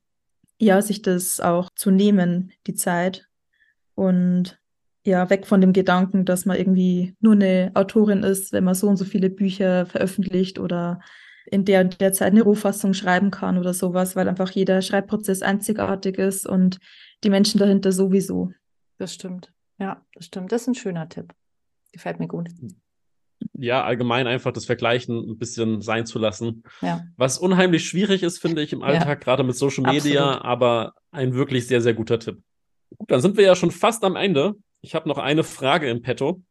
ja, 0.58 0.80
sich 0.80 1.02
das 1.02 1.40
auch 1.40 1.68
zu 1.76 1.90
nehmen, 1.90 2.52
die 2.66 2.74
Zeit. 2.74 3.28
Und 3.94 4.58
ja, 5.04 5.28
weg 5.30 5.46
von 5.46 5.60
dem 5.60 5.72
Gedanken, 5.72 6.24
dass 6.24 6.46
man 6.46 6.56
irgendwie 6.56 7.14
nur 7.20 7.34
eine 7.34 7.70
Autorin 7.74 8.22
ist, 8.22 8.52
wenn 8.52 8.64
man 8.64 8.74
so 8.74 8.88
und 8.88 8.96
so 8.96 9.04
viele 9.04 9.30
Bücher 9.30 9.86
veröffentlicht 9.86 10.58
oder 10.58 11.00
in 11.46 11.64
der, 11.64 11.84
der 11.84 12.12
Zeit 12.12 12.32
eine 12.32 12.42
Rohfassung 12.42 12.94
schreiben 12.94 13.30
kann 13.30 13.58
oder 13.58 13.74
sowas, 13.74 14.16
weil 14.16 14.28
einfach 14.28 14.50
jeder 14.50 14.80
Schreibprozess 14.80 15.42
einzigartig 15.42 16.18
ist 16.18 16.46
und 16.46 16.78
die 17.22 17.30
Menschen 17.30 17.58
dahinter 17.58 17.92
sowieso. 17.92 18.50
Das 18.98 19.12
stimmt. 19.12 19.52
Ja, 19.78 20.02
das 20.14 20.26
stimmt. 20.26 20.52
Das 20.52 20.62
ist 20.62 20.68
ein 20.68 20.74
schöner 20.74 21.08
Tipp. 21.08 21.34
Gefällt 21.92 22.18
mir 22.18 22.28
gut. 22.28 22.48
Ja, 23.52 23.84
allgemein 23.84 24.26
einfach 24.26 24.52
das 24.52 24.64
Vergleichen 24.64 25.18
ein 25.30 25.38
bisschen 25.38 25.82
sein 25.82 26.06
zu 26.06 26.18
lassen. 26.18 26.62
Ja. 26.80 27.02
Was 27.16 27.36
unheimlich 27.38 27.86
schwierig 27.86 28.22
ist, 28.22 28.38
finde 28.38 28.62
ich, 28.62 28.72
im 28.72 28.82
Alltag, 28.82 29.06
ja. 29.06 29.14
gerade 29.14 29.44
mit 29.44 29.56
Social 29.56 29.84
Media, 29.84 30.24
Absolut. 30.24 30.44
aber 30.44 30.94
ein 31.10 31.34
wirklich 31.34 31.66
sehr, 31.66 31.82
sehr 31.82 31.94
guter 31.94 32.18
Tipp. 32.18 32.42
Gut, 32.98 33.10
dann 33.10 33.20
sind 33.20 33.36
wir 33.36 33.44
ja 33.44 33.56
schon 33.56 33.70
fast 33.70 34.04
am 34.04 34.16
Ende. 34.16 34.54
Ich 34.80 34.94
habe 34.94 35.08
noch 35.08 35.18
eine 35.18 35.44
Frage 35.44 35.88
im 35.88 36.02
Petto. 36.02 36.42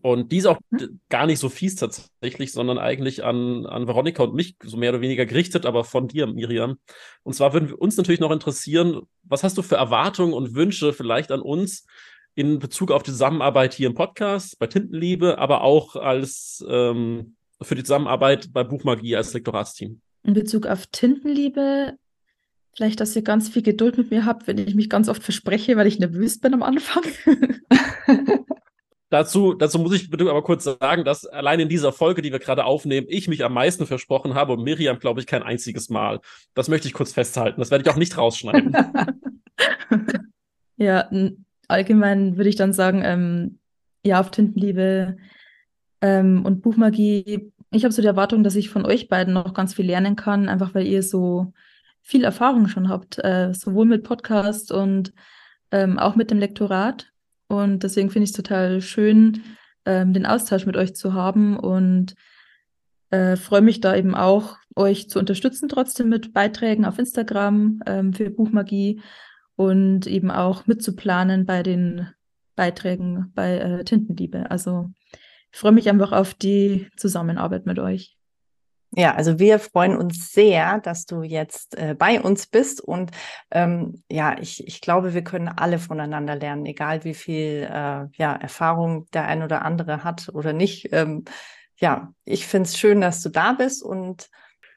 Und 0.00 0.32
die 0.32 0.38
ist 0.38 0.46
auch 0.46 0.58
hm? 0.70 1.00
gar 1.08 1.26
nicht 1.26 1.38
so 1.38 1.48
fies 1.48 1.76
tatsächlich, 1.76 2.52
sondern 2.52 2.78
eigentlich 2.78 3.24
an, 3.24 3.66
an 3.66 3.86
Veronika 3.86 4.22
und 4.22 4.34
mich 4.34 4.56
so 4.62 4.76
mehr 4.76 4.90
oder 4.90 5.00
weniger 5.00 5.26
gerichtet, 5.26 5.66
aber 5.66 5.84
von 5.84 6.08
dir, 6.08 6.26
Miriam. 6.26 6.78
Und 7.22 7.34
zwar 7.34 7.52
würden 7.52 7.68
wir 7.68 7.80
uns 7.80 7.96
natürlich 7.96 8.20
noch 8.20 8.30
interessieren, 8.30 9.02
was 9.24 9.42
hast 9.42 9.58
du 9.58 9.62
für 9.62 9.76
Erwartungen 9.76 10.32
und 10.32 10.54
Wünsche 10.54 10.92
vielleicht 10.92 11.30
an 11.30 11.40
uns 11.40 11.86
in 12.34 12.58
Bezug 12.58 12.90
auf 12.90 13.02
die 13.02 13.10
Zusammenarbeit 13.10 13.74
hier 13.74 13.88
im 13.88 13.94
Podcast, 13.94 14.58
bei 14.58 14.66
Tintenliebe, 14.66 15.38
aber 15.38 15.62
auch 15.62 15.96
als 15.96 16.64
ähm, 16.68 17.36
für 17.60 17.74
die 17.74 17.84
Zusammenarbeit 17.84 18.52
bei 18.52 18.64
Buchmagie 18.64 19.16
als 19.16 19.34
Lektoratsteam? 19.34 20.00
In 20.24 20.34
Bezug 20.34 20.66
auf 20.66 20.86
Tintenliebe 20.86 21.94
Vielleicht, 22.74 23.00
dass 23.00 23.14
ihr 23.14 23.22
ganz 23.22 23.48
viel 23.50 23.62
Geduld 23.62 23.98
mit 23.98 24.10
mir 24.10 24.24
habt, 24.24 24.46
wenn 24.46 24.58
ich 24.58 24.74
mich 24.74 24.88
ganz 24.88 25.08
oft 25.08 25.22
verspreche, 25.22 25.76
weil 25.76 25.86
ich 25.86 25.98
nervös 25.98 26.40
bin 26.40 26.54
am 26.54 26.62
Anfang. 26.62 27.02
dazu, 29.10 29.52
dazu 29.52 29.78
muss 29.78 29.94
ich 29.94 30.08
bitte 30.08 30.28
aber 30.30 30.42
kurz 30.42 30.64
sagen, 30.64 31.04
dass 31.04 31.26
allein 31.26 31.60
in 31.60 31.68
dieser 31.68 31.92
Folge, 31.92 32.22
die 32.22 32.32
wir 32.32 32.38
gerade 32.38 32.64
aufnehmen, 32.64 33.06
ich 33.10 33.28
mich 33.28 33.44
am 33.44 33.52
meisten 33.52 33.86
versprochen 33.86 34.34
habe 34.34 34.54
und 34.54 34.64
Miriam, 34.64 34.98
glaube 34.98 35.20
ich, 35.20 35.26
kein 35.26 35.42
einziges 35.42 35.90
Mal. 35.90 36.20
Das 36.54 36.68
möchte 36.68 36.88
ich 36.88 36.94
kurz 36.94 37.12
festhalten. 37.12 37.60
Das 37.60 37.70
werde 37.70 37.84
ich 37.84 37.90
auch 37.90 37.98
nicht 37.98 38.16
rausschneiden. 38.16 38.74
ja, 40.78 41.10
allgemein 41.68 42.38
würde 42.38 42.48
ich 42.48 42.56
dann 42.56 42.72
sagen, 42.72 43.02
ähm, 43.04 43.58
ja, 44.02 44.18
auf 44.18 44.30
Tintenliebe 44.30 45.18
ähm, 46.00 46.44
und 46.46 46.62
Buchmagie. 46.62 47.52
Ich 47.70 47.84
habe 47.84 47.92
so 47.92 48.00
die 48.00 48.08
Erwartung, 48.08 48.42
dass 48.44 48.56
ich 48.56 48.70
von 48.70 48.86
euch 48.86 49.08
beiden 49.08 49.34
noch 49.34 49.52
ganz 49.52 49.74
viel 49.74 49.86
lernen 49.86 50.16
kann, 50.16 50.48
einfach 50.48 50.74
weil 50.74 50.86
ihr 50.86 51.02
so 51.02 51.52
viel 52.02 52.24
Erfahrung 52.24 52.68
schon 52.68 52.88
habt, 52.88 53.18
äh, 53.24 53.52
sowohl 53.54 53.86
mit 53.86 54.04
Podcast 54.04 54.72
und 54.72 55.12
ähm, 55.70 55.98
auch 55.98 56.16
mit 56.16 56.30
dem 56.30 56.38
Lektorat. 56.38 57.12
Und 57.48 57.82
deswegen 57.82 58.10
finde 58.10 58.24
ich 58.24 58.30
es 58.30 58.36
total 58.36 58.80
schön, 58.80 59.42
ähm, 59.84 60.12
den 60.12 60.26
Austausch 60.26 60.66
mit 60.66 60.76
euch 60.76 60.94
zu 60.94 61.14
haben 61.14 61.58
und 61.58 62.14
äh, 63.10 63.36
freue 63.36 63.60
mich 63.60 63.80
da 63.80 63.94
eben 63.94 64.14
auch, 64.14 64.56
euch 64.74 65.10
zu 65.10 65.18
unterstützen, 65.18 65.68
trotzdem 65.68 66.08
mit 66.08 66.32
Beiträgen 66.32 66.84
auf 66.84 66.98
Instagram 66.98 67.80
ähm, 67.86 68.12
für 68.14 68.30
Buchmagie 68.30 69.02
und 69.56 70.06
eben 70.06 70.30
auch 70.30 70.66
mitzuplanen 70.66 71.44
bei 71.44 71.62
den 71.62 72.08
Beiträgen 72.56 73.30
bei 73.34 73.58
äh, 73.58 73.84
Tintenliebe. 73.84 74.50
Also 74.50 74.90
ich 75.52 75.58
freue 75.58 75.72
mich 75.72 75.88
einfach 75.90 76.12
auf 76.12 76.34
die 76.34 76.88
Zusammenarbeit 76.96 77.66
mit 77.66 77.78
euch. 77.78 78.16
Ja, 78.94 79.14
also 79.14 79.38
wir 79.38 79.58
freuen 79.58 79.96
uns 79.96 80.32
sehr, 80.32 80.78
dass 80.80 81.06
du 81.06 81.22
jetzt 81.22 81.78
äh, 81.78 81.94
bei 81.98 82.20
uns 82.20 82.46
bist 82.46 82.82
und 82.82 83.10
ähm, 83.50 84.02
ja, 84.10 84.36
ich, 84.38 84.66
ich 84.66 84.82
glaube, 84.82 85.14
wir 85.14 85.24
können 85.24 85.48
alle 85.48 85.78
voneinander 85.78 86.36
lernen, 86.36 86.66
egal 86.66 87.02
wie 87.04 87.14
viel 87.14 87.66
äh, 87.70 88.06
ja, 88.12 88.34
Erfahrung 88.36 89.06
der 89.12 89.26
ein 89.26 89.42
oder 89.42 89.64
andere 89.64 90.04
hat 90.04 90.28
oder 90.34 90.52
nicht. 90.52 90.90
Ähm, 90.92 91.24
ja, 91.78 92.12
ich 92.26 92.46
finde 92.46 92.68
es 92.68 92.78
schön, 92.78 93.00
dass 93.00 93.22
du 93.22 93.30
da 93.30 93.54
bist 93.54 93.82
und 93.82 94.28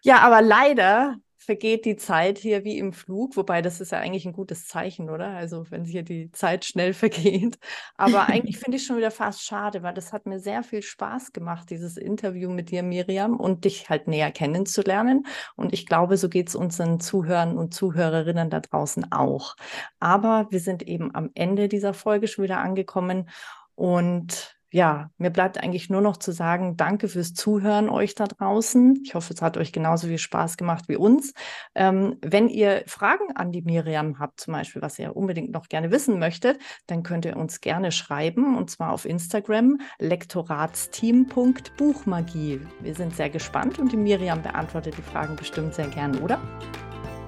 ja, 0.02 0.20
aber 0.20 0.42
leider 0.42 1.16
vergeht 1.46 1.86
die 1.86 1.96
Zeit 1.96 2.38
hier 2.38 2.64
wie 2.64 2.78
im 2.78 2.94
Flug, 2.94 3.38
wobei 3.38 3.62
das 3.62 3.80
ist 3.82 3.92
ja 3.92 4.00
eigentlich 4.00 4.26
ein 4.26 4.34
gutes 4.34 4.68
Zeichen, 4.68 5.10
oder? 5.10 5.28
Also 5.28 5.66
wenn 5.70 5.86
hier 5.86 6.04
die 6.04 6.32
Zeit 6.32 6.66
schnell 6.66 6.94
vergeht. 6.96 7.58
Aber 7.96 8.28
eigentlich 8.28 8.58
finde 8.58 8.78
ich 8.78 8.86
schon 8.86 8.98
wieder 8.98 9.12
fast 9.12 9.44
schade, 9.44 9.84
weil 9.84 9.94
das 9.94 10.14
hat 10.14 10.26
mir 10.26 10.40
sehr 10.40 10.64
viel 10.64 10.82
Spaß 10.82 11.32
gemacht, 11.34 11.70
dieses 11.70 11.98
Interview 11.98 12.50
mit 12.50 12.72
dir, 12.72 12.84
Miriam, 12.84 13.40
und 13.40 13.66
dich 13.66 13.90
halt 13.90 14.08
näher 14.08 14.32
kennenzulernen. 14.32 15.26
Und 15.56 15.74
ich 15.74 15.86
glaube, 15.86 16.18
so 16.18 16.30
geht 16.30 16.50
es 16.50 16.56
unseren 16.56 17.00
Zuhörern 17.00 17.58
und 17.58 17.74
Zuhörerinnen 17.74 18.50
da 18.50 18.60
draußen 18.60 19.12
auch. 19.12 19.56
Aber 20.00 20.48
wir 20.50 20.60
sind 20.60 20.84
eben 20.84 21.14
am 21.16 21.30
Ende 21.36 21.68
dieser 21.68 21.94
Folge 21.94 22.28
schon 22.28 22.44
wieder 22.44 22.60
angekommen. 22.60 23.30
Und 23.76 24.55
ja, 24.76 25.10
mir 25.18 25.30
bleibt 25.30 25.64
eigentlich 25.64 25.90
nur 25.90 26.02
noch 26.02 26.18
zu 26.18 26.34
sagen, 26.34 26.76
danke 26.76 27.08
fürs 27.08 27.34
Zuhören 27.34 27.88
euch 27.88 28.14
da 28.14 28.26
draußen. 28.26 29.02
Ich 29.06 29.16
hoffe, 29.16 29.34
es 29.34 29.42
hat 29.42 29.56
euch 29.56 29.72
genauso 29.72 30.08
viel 30.08 30.18
Spaß 30.18 30.58
gemacht 30.58 30.90
wie 30.90 30.98
uns. 30.98 31.34
Ähm, 31.76 32.18
wenn 32.22 32.50
ihr 32.50 32.84
Fragen 32.86 33.32
an 33.36 33.54
die 33.54 33.62
Miriam 33.62 34.20
habt, 34.20 34.42
zum 34.42 34.52
Beispiel, 34.52 34.82
was 34.82 35.00
ihr 35.00 35.16
unbedingt 35.16 35.54
noch 35.54 35.70
gerne 35.70 35.92
wissen 35.92 36.20
möchtet, 36.20 36.60
dann 36.88 37.04
könnt 37.04 37.24
ihr 37.24 37.38
uns 37.38 37.62
gerne 37.62 37.94
schreiben 37.94 38.58
und 38.58 38.70
zwar 38.70 38.92
auf 38.92 39.06
Instagram 39.06 39.78
lektoratsteam.buchmagie. 39.98 42.60
Wir 42.82 42.96
sind 42.96 43.16
sehr 43.16 43.30
gespannt 43.30 43.80
und 43.80 43.94
die 43.94 43.98
Miriam 43.98 44.42
beantwortet 44.42 44.96
die 44.98 45.04
Fragen 45.04 45.38
bestimmt 45.38 45.74
sehr 45.74 45.88
gern, 45.88 46.22
oder? 46.22 46.38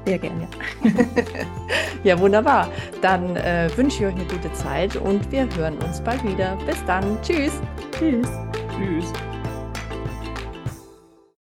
Sehr 0.08 0.20
gerne. 0.20 0.48
ja, 2.06 2.18
wunderbar. 2.18 2.70
Dann 3.02 3.36
äh, 3.36 3.70
wünsche 3.76 3.98
ich 3.98 4.06
euch 4.06 4.16
eine 4.16 4.24
gute 4.24 4.54
Zeit 4.54 4.96
und 4.96 5.30
wir 5.34 5.50
hören 5.58 5.78
uns 5.80 6.00
bald 6.00 6.24
wieder. 6.24 6.58
Bis 6.66 6.78
dann. 6.86 7.22
Tschüss. 7.22 7.60
Tschüss. 8.00 8.30
Tschüss. 8.78 9.12